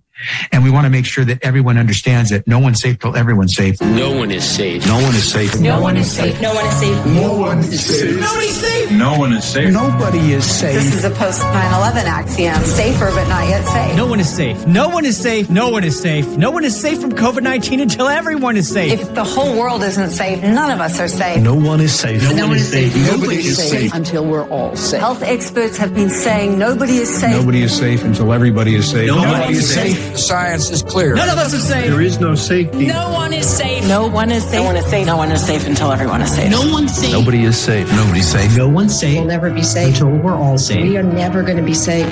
[0.53, 3.55] And we want to make sure that everyone understands that no one's safe till everyone's
[3.55, 3.81] safe.
[3.81, 4.85] No one is safe.
[4.87, 5.61] No one is safe.
[5.61, 6.41] No one is safe.
[6.41, 7.07] No one is safe.
[7.07, 8.21] No one is safe.
[8.21, 8.91] Nobody's safe.
[8.93, 9.73] No one is safe.
[9.73, 10.75] Nobody is safe.
[10.75, 12.61] This is a post 9 11 axiom.
[12.65, 13.97] Safer, but not yet safe.
[13.97, 14.67] No one is safe.
[14.67, 15.51] No one is safe.
[15.51, 16.27] No one is safe.
[16.37, 19.01] No one is safe from COVID 19 until everyone is safe.
[19.01, 21.43] If the whole world isn't safe, none of us are safe.
[21.43, 22.23] No one is safe.
[22.35, 22.95] No one is safe.
[22.97, 23.95] Nobody is safe.
[23.95, 25.01] until we're all safe.
[25.01, 27.37] Health experts have been saying nobody is safe.
[27.37, 29.07] Nobody is safe until everybody is safe.
[29.09, 30.08] Nobody is safe.
[30.13, 31.15] The science is clear.
[31.15, 31.91] None of us are safe.
[31.91, 32.87] There is no safety.
[32.87, 33.87] No one is safe.
[33.89, 34.55] No one is safe.
[34.61, 35.07] No one is safe.
[35.07, 36.51] No one is safe until everyone is safe.
[36.51, 37.13] No one's safe.
[37.13, 37.91] Nobody is safe.
[37.93, 38.57] Nobody's safe.
[38.57, 39.19] No one's safe.
[39.19, 40.83] We'll never be safe until we're all safe.
[40.83, 42.07] We are never going to be safe.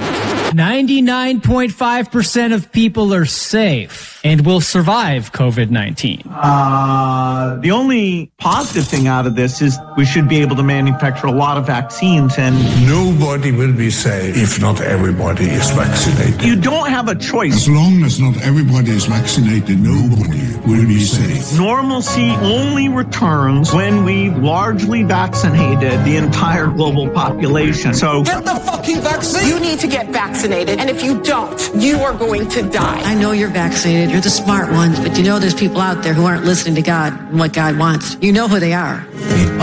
[0.56, 6.22] 99.5% of people are safe and will survive COVID 19.
[6.30, 11.26] Uh, the only positive thing out of this is we should be able to manufacture
[11.26, 12.56] a lot of vaccines and
[12.86, 16.42] Nobody will be safe if not everybody is vaccinated.
[16.42, 17.54] you don't have a choice.
[17.54, 21.54] As long as not everybody is vaccinated, nobody will be safe.
[21.58, 27.92] Normalcy only returns when we've largely vaccinated the entire global population.
[27.92, 29.48] So Get the fucking vaccine.
[29.48, 33.00] You need to get vaccinated, and if you don't, you are going to die.
[33.02, 34.10] I know you're vaccinated.
[34.10, 36.82] You're the smart ones, but you know there's people out there who aren't listening to
[36.82, 38.16] God and what God wants.
[38.20, 39.06] You know who they are.
[39.10, 39.58] the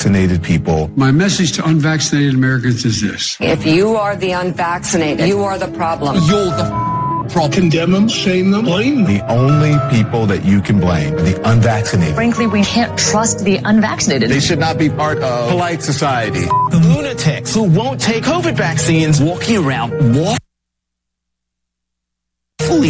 [0.00, 0.88] unvaccinated people.
[0.96, 3.36] My message to unvaccinated Americans is this.
[3.40, 6.16] If you are the unvaccinated, you are the problem.
[6.26, 6.95] You're the
[7.26, 7.52] problem.
[7.52, 9.14] Condemn them, shame them, blame them.
[9.14, 12.14] The only people that you can blame are the unvaccinated.
[12.14, 14.30] Frankly, we can't trust the unvaccinated.
[14.30, 16.44] They should not be part of polite society.
[16.70, 20.38] The lunatics who won't take COVID vaccines walking around walk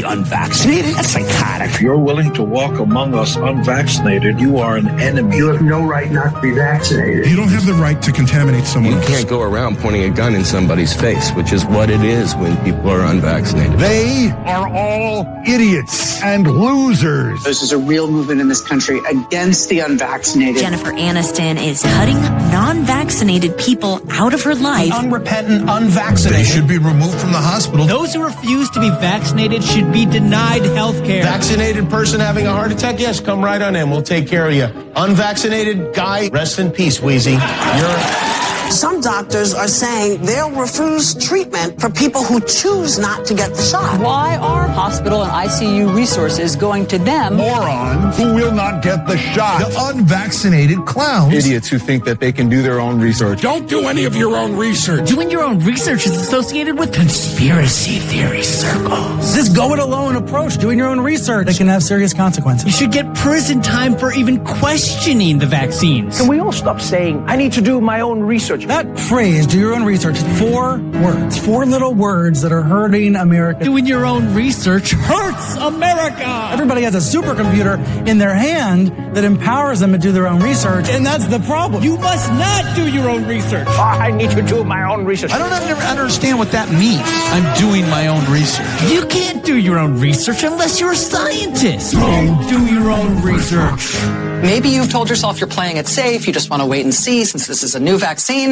[0.01, 0.95] fully unvaccinated.
[0.95, 1.71] That's psychotic.
[1.71, 5.37] If you're willing to walk among us unvaccinated, you are an enemy.
[5.37, 7.27] You have no right not to be vaccinated.
[7.27, 9.09] You don't have the right to contaminate someone You else.
[9.09, 12.57] can't go around pointing a gun in somebody's face, which is what it is when
[12.65, 13.79] people are unvaccinated.
[13.79, 17.43] They are all idiots and losers.
[17.45, 20.61] This is a real movement in this country against the unvaccinated.
[20.61, 22.21] Jennifer Aniston is cutting
[22.53, 24.93] non-vaccinated people out of her life.
[24.93, 26.47] Unrepentant, unvaccinated.
[26.47, 27.87] They should be removed from the hospital.
[27.87, 31.23] Those who refuse to be vaccinated should be denied health care.
[31.23, 32.99] Vaccinated person having a heart attack?
[32.99, 33.91] Yes, come right on in.
[33.91, 34.69] We'll take care of you.
[34.97, 37.33] Unvaccinated guy, rest in peace, Wheezy.
[37.33, 38.46] You're.
[38.71, 43.63] Some doctors are saying they'll refuse treatment for people who choose not to get the
[43.63, 44.01] shot.
[44.01, 47.37] Why are hospital and ICU resources going to them?
[47.37, 49.61] Morons who will not get the shot.
[49.61, 51.33] The unvaccinated clowns.
[51.33, 53.41] Idiots who think that they can do their own research.
[53.41, 55.09] Don't do any of your own research.
[55.09, 59.35] Doing your own research is associated with conspiracy theory circles.
[59.35, 62.67] This go it alone approach, doing your own research, that can have serious consequences.
[62.67, 66.19] You should get prison time for even questioning the vaccines.
[66.19, 68.56] Can we all stop saying, I need to do my own research?
[68.65, 73.65] That phrase, do your own research, four words, four little words that are hurting America.
[73.65, 76.51] Doing your own research hurts America.
[76.53, 80.89] Everybody has a supercomputer in their hand that empowers them to do their own research,
[80.89, 81.83] and that's the problem.
[81.83, 83.67] You must not do your own research.
[83.69, 85.33] I need to do my own research.
[85.33, 87.03] I don't ever understand what that means.
[87.05, 88.67] I'm doing my own research.
[88.91, 91.95] You can't do your own research unless you're a scientist.
[91.97, 93.95] Oh, do your own research.
[94.43, 96.27] Maybe you've told yourself you're playing it safe.
[96.27, 98.46] You just want to wait and see since this is a new vaccine.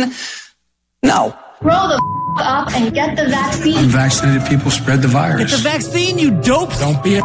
[1.02, 1.36] No.
[1.60, 2.00] Grow the
[2.38, 3.76] f- up and get the vaccine.
[3.78, 5.50] Unvaccinated people spread the virus.
[5.50, 6.78] Get the vaccine, you dopes.
[6.80, 7.22] Don't be a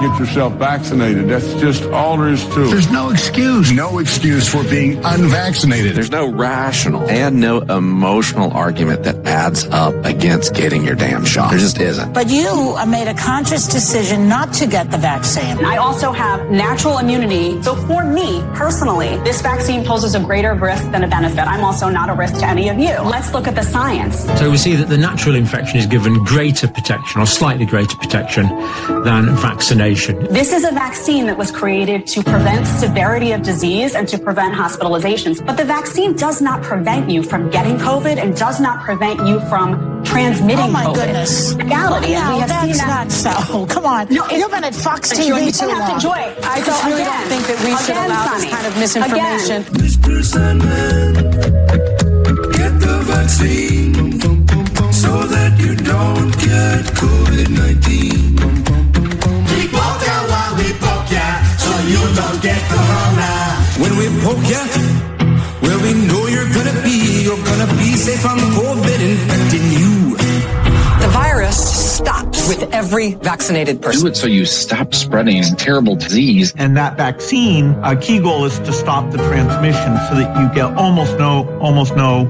[0.00, 1.28] Get yourself vaccinated.
[1.28, 2.70] That's just all there is to it.
[2.70, 3.70] There's no excuse.
[3.70, 5.94] No excuse for being unvaccinated.
[5.94, 11.50] There's no rational and no emotional argument that adds up against getting your damn shot.
[11.50, 12.14] There just isn't.
[12.14, 15.62] But you made a conscious decision not to get the vaccine.
[15.66, 17.60] I also have natural immunity.
[17.62, 21.40] So for me personally, this vaccine poses a greater risk than a benefit.
[21.40, 22.96] I'm also not a risk to any of you.
[23.02, 24.24] Let's look at the science.
[24.38, 28.46] So we see that the natural infection is given greater protection or slightly greater protection
[29.04, 29.89] than vaccination.
[29.90, 34.54] This is a vaccine that was created to prevent severity of disease and to prevent
[34.54, 35.44] hospitalizations.
[35.44, 39.40] But the vaccine does not prevent you from getting COVID and does not prevent you
[39.48, 40.94] from transmitting Oh my COVID.
[40.94, 41.54] goodness.
[41.54, 42.14] Reality.
[42.14, 43.08] and No, we have that's seen that.
[43.08, 43.66] not so.
[43.74, 44.06] Come on.
[44.10, 45.46] No, it's- You've been at Fox TV.
[45.46, 45.90] You too don't to long.
[45.94, 46.10] enjoy.
[46.44, 48.66] I So just really again, don't think that we should again, allow Sonny, this kind
[48.68, 49.62] of misinformation.
[52.60, 54.20] Get the vaccine
[54.92, 58.89] so that you don't get COVID 19.
[61.88, 63.30] You don't get corona.
[63.80, 64.62] When we poke ya,
[65.60, 70.16] where we know you're gonna be, you're gonna be safe from COVID infecting you.
[71.00, 71.56] The virus
[71.96, 74.02] stops with every vaccinated person.
[74.02, 76.52] Do it so you stop spreading terrible disease.
[76.56, 80.76] And that vaccine, a key goal is to stop the transmission so that you get
[80.76, 82.26] almost no, almost no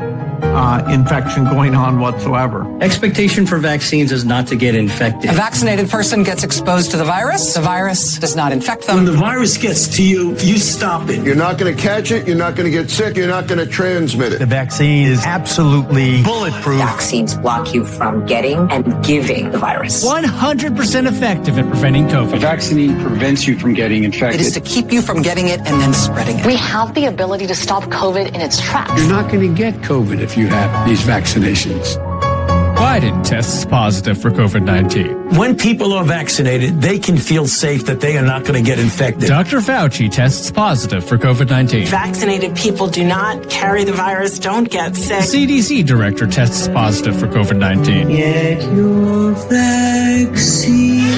[0.55, 2.67] uh, infection going on whatsoever.
[2.83, 5.31] Expectation for vaccines is not to get infected.
[5.31, 7.55] A vaccinated person gets exposed to the virus.
[7.55, 8.97] The virus does not infect them.
[8.97, 11.25] When the virus gets to you, you stop it.
[11.25, 12.27] You're not going to catch it.
[12.27, 13.17] You're not going to get sick.
[13.17, 14.39] You're not going to transmit it.
[14.39, 16.79] The vaccine is absolutely bulletproof.
[16.79, 20.05] Vaccines block you from getting and giving the virus.
[20.05, 22.35] 100% effective at preventing COVID.
[22.35, 24.41] A vaccine prevents you from getting infected.
[24.41, 26.47] It is to keep you from getting it and then spreading it.
[26.47, 29.01] We have the ability to stop COVID in its tracks.
[29.01, 31.99] You're not going to get COVID if you have these vaccinations.
[32.81, 35.37] Biden tests positive for COVID 19.
[35.37, 38.79] When people are vaccinated, they can feel safe that they are not going to get
[38.79, 39.29] infected.
[39.29, 39.59] Dr.
[39.59, 41.87] Fauci tests positive for COVID 19.
[41.89, 45.25] Vaccinated people do not carry the virus, don't get sick.
[45.25, 48.09] CDC director tests positive for COVID 19.
[48.09, 51.10] Get your vaccine.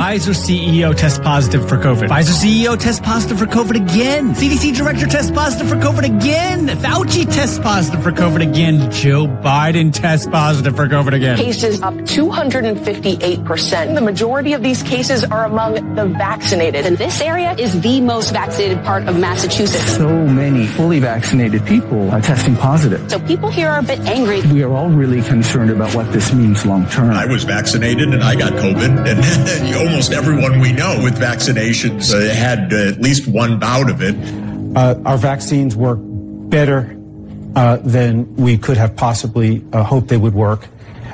[0.00, 2.08] Pfizer CEO tests positive for COVID.
[2.08, 4.34] Pfizer CEO tests positive for COVID again.
[4.34, 6.68] CDC director tests positive for COVID again.
[6.68, 8.90] Fauci tests positive for COVID again.
[8.90, 11.36] Joe Biden tests positive for COVID again.
[11.36, 13.94] Cases up 258%.
[13.94, 16.86] The majority of these cases are among the vaccinated.
[16.86, 19.98] And this area is the most vaccinated part of Massachusetts.
[19.98, 23.10] So many fully vaccinated people are testing positive.
[23.10, 24.40] So people here are a bit angry.
[24.50, 27.10] We are all really concerned about what this means long term.
[27.10, 29.20] I was vaccinated and I got COVID, and
[29.76, 34.00] oh, almost everyone we know with vaccinations uh, had uh, at least one bout of
[34.00, 34.14] it.
[34.76, 35.98] Uh, our vaccines work
[36.48, 36.96] better
[37.56, 40.60] uh, than we could have possibly uh, hoped they would work.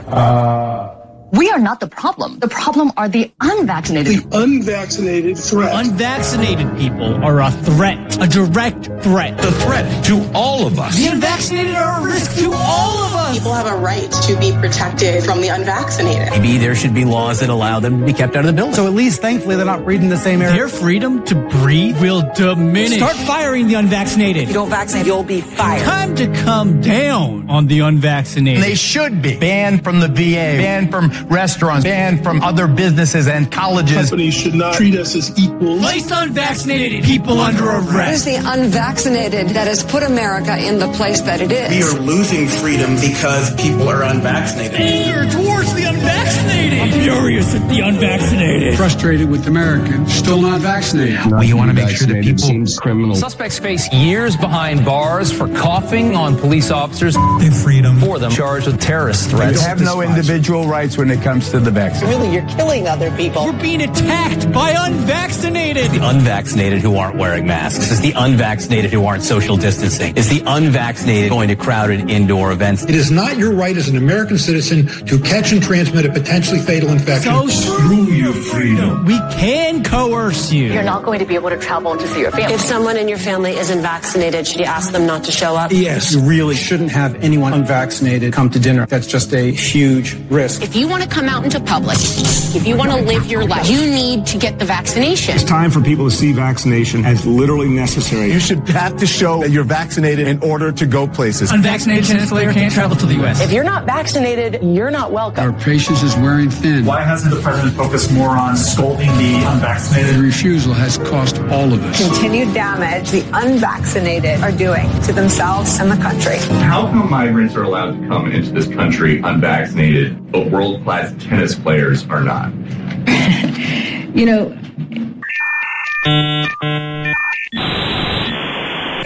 [0.08, 0.92] Uh,
[1.32, 2.38] We are not the problem.
[2.38, 4.12] The problem are the unvaccinated.
[4.30, 5.72] The unvaccinated threat.
[5.84, 9.32] Unvaccinated people are a threat, a direct threat.
[9.48, 10.92] The threat to all of us.
[11.00, 13.25] The unvaccinated are a risk to all of us.
[13.32, 16.30] People have a right to be protected from the unvaccinated.
[16.30, 18.74] Maybe there should be laws that allow them to be kept out of the building.
[18.74, 20.50] So at least, thankfully, they're not breathing the same air.
[20.50, 22.98] Their freedom to breathe will diminish.
[22.98, 24.44] Start firing the unvaccinated.
[24.44, 25.82] If you don't vaccinate, you'll be fired.
[25.82, 28.62] Time to come down on the unvaccinated.
[28.62, 33.50] They should be banned from the VA, banned from restaurants, banned from other businesses and
[33.50, 34.10] colleges.
[34.10, 35.80] Companies should not treat us as equals.
[35.80, 38.26] Place unvaccinated people under arrest.
[38.26, 41.70] It is the unvaccinated that has put America in the place that it is.
[41.70, 43.15] We are losing freedom because
[43.56, 44.78] people are unvaccinated.
[44.78, 46.55] Anger towards the unvaccinated.
[46.70, 48.76] Furious at the unvaccinated.
[48.76, 51.18] Frustrated with Americans still not vaccinated.
[51.30, 53.16] Well, you want to make sure that people seems criminal.
[53.16, 57.14] Suspects face years behind bars for coughing on police officers.
[57.14, 57.98] Their freedom.
[58.00, 59.60] For them charged with terrorist threats.
[59.60, 62.08] You have no individual rights when it comes to the vaccine.
[62.08, 63.44] Really, you're killing other people.
[63.44, 65.90] We're being attacked by unvaccinated.
[65.90, 67.90] The unvaccinated who aren't wearing masks.
[67.90, 70.16] It's the unvaccinated who aren't social distancing.
[70.16, 72.84] It's the unvaccinated going to crowded indoor events.
[72.84, 76.55] It is not your right as an American citizen to catch and transmit a potentially
[76.60, 77.32] fatal infection.
[77.32, 79.04] So screw your freedom.
[79.04, 80.72] We can coerce you.
[80.72, 82.54] You're not going to be able to travel to see your family.
[82.54, 85.72] If someone in your family isn't vaccinated, should you ask them not to show up?
[85.72, 86.12] Yes.
[86.14, 88.86] You really shouldn't have anyone unvaccinated come to dinner.
[88.86, 90.62] That's just a huge risk.
[90.62, 93.68] If you want to come out into public, if you want to live your life,
[93.68, 95.34] you need to get the vaccination.
[95.34, 98.32] It's time for people to see vaccination as literally necessary.
[98.32, 101.50] You should have to show that you're vaccinated in order to go places.
[101.50, 103.40] Unvaccinated tennis player can't travel to the U.S.
[103.40, 105.44] If you're not vaccinated, you're not welcome.
[105.44, 106.84] Our patience is wearing thin.
[106.84, 110.16] Why hasn't the president focused more on scolding the unvaccinated?
[110.16, 112.02] The refusal has cost all of us.
[112.08, 116.38] Continued damage the unvaccinated are doing to themselves and the country.
[116.64, 121.54] How come migrants are allowed to come into this country unvaccinated, but world class tennis
[121.54, 122.52] players are not?
[124.16, 124.56] you know,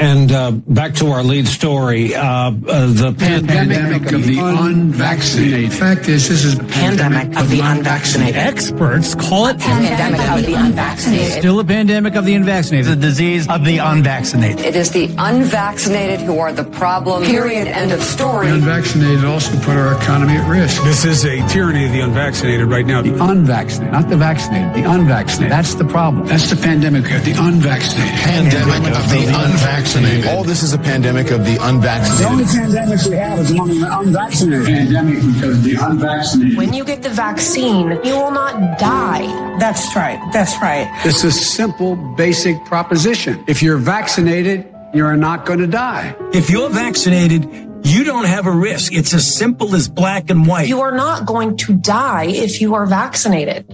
[0.01, 5.75] And uh, back to our lead story, uh, uh, the pandemic, pandemic of the unvaccinated.
[5.75, 8.37] Fact is, this is a pandemic of the unvaccinated.
[8.37, 11.27] Experts call it pandemic of the unvaccinated.
[11.27, 12.87] It's still a pandemic of the unvaccinated.
[12.87, 14.65] The disease of the unvaccinated.
[14.65, 17.23] It is the unvaccinated who are the problem.
[17.25, 17.69] Period.
[17.69, 18.47] End of story.
[18.47, 20.83] The unvaccinated also put our economy at risk.
[20.83, 23.03] This is a tyranny of the unvaccinated right now.
[23.03, 24.83] The unvaccinated, not the vaccinated.
[24.83, 25.53] The unvaccinated.
[25.53, 26.27] That's the problem.
[26.27, 28.19] That's the pandemic of the unvaccinated.
[28.21, 29.90] Pandemic of the unvaccinated.
[29.91, 32.25] All this is a pandemic of the unvaccinated.
[32.25, 34.67] The only pandemic we have is among the unvaccinated.
[34.67, 36.57] Pandemic because of the unvaccinated.
[36.57, 39.27] When you get the vaccine, you will not die.
[39.59, 40.21] That's right.
[40.33, 40.89] That's right.
[41.05, 43.43] It's a simple, basic proposition.
[43.49, 46.15] If you're vaccinated, you're not going to die.
[46.33, 47.49] If you're vaccinated,
[47.83, 48.93] you don't have a risk.
[48.93, 50.69] It's as simple as black and white.
[50.69, 53.67] You are not going to die if you are vaccinated.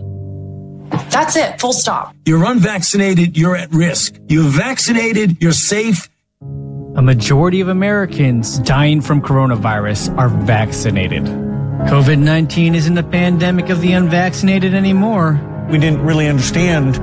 [1.11, 2.15] That's it, full stop.
[2.25, 4.15] You're unvaccinated, you're at risk.
[4.29, 6.09] You're vaccinated, you're safe.
[6.97, 11.25] A majority of Americans dying from coronavirus are vaccinated.
[11.25, 15.41] COVID 19 isn't a pandemic of the unvaccinated anymore.
[15.71, 16.95] We didn't really understand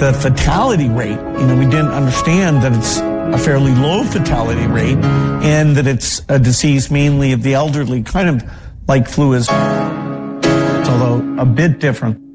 [0.00, 1.10] the fatality rate.
[1.10, 4.98] You know, we didn't understand that it's a fairly low fatality rate
[5.44, 8.50] and that it's a disease mainly of the elderly, kind of
[8.88, 12.31] like flu is, although a bit different.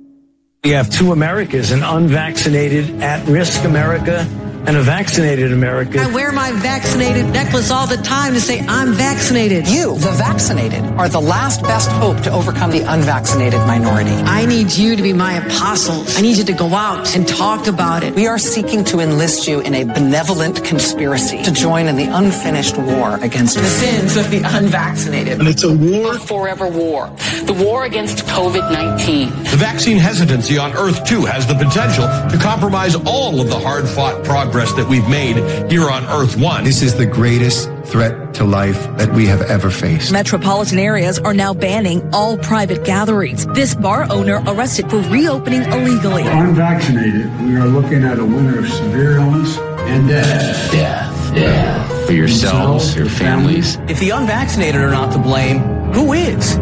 [0.68, 4.28] We have two Americas, an unvaccinated, at-risk America
[4.68, 6.02] and a vaccinated America.
[6.02, 9.66] I wear my vaccinated necklace all the time to say I'm vaccinated.
[9.66, 14.12] You, the vaccinated, are the last best hope to overcome the unvaccinated minority.
[14.12, 16.18] I need you to be my apostles.
[16.18, 18.14] I need you to go out and talk about it.
[18.14, 22.78] We are seeking to enlist you in a benevolent conspiracy to join in the unfinished
[22.78, 25.40] war against the sins of the unvaccinated.
[25.40, 26.16] And it's a war.
[26.16, 27.08] A forever war.
[27.46, 29.30] The war against COVID 19.
[29.30, 33.88] The vaccine hesitancy on Earth, too, has the potential to compromise all of the hard
[33.88, 34.26] fought
[34.58, 35.36] progress that we've made
[35.70, 36.64] here on Earth One.
[36.64, 40.12] This is the greatest threat to life that we have ever faced.
[40.12, 43.46] Metropolitan areas are now banning all private gatherings.
[43.54, 46.24] This bar owner arrested for reopening illegally.
[46.24, 50.72] Unvaccinated, we are looking at a winter of severe illness and death.
[50.72, 52.08] Death, death.
[52.08, 53.76] For yourselves, your families.
[53.88, 55.60] If the unvaccinated are not to blame,
[55.94, 56.56] who is?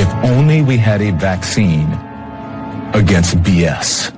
[0.00, 1.92] If only we had a vaccine
[2.94, 4.13] against BS.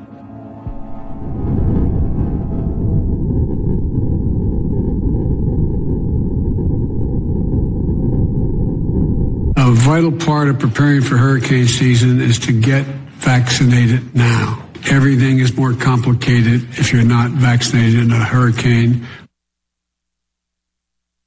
[9.66, 14.64] A vital part of preparing for hurricane season is to get vaccinated now.
[14.88, 19.05] Everything is more complicated if you're not vaccinated in a hurricane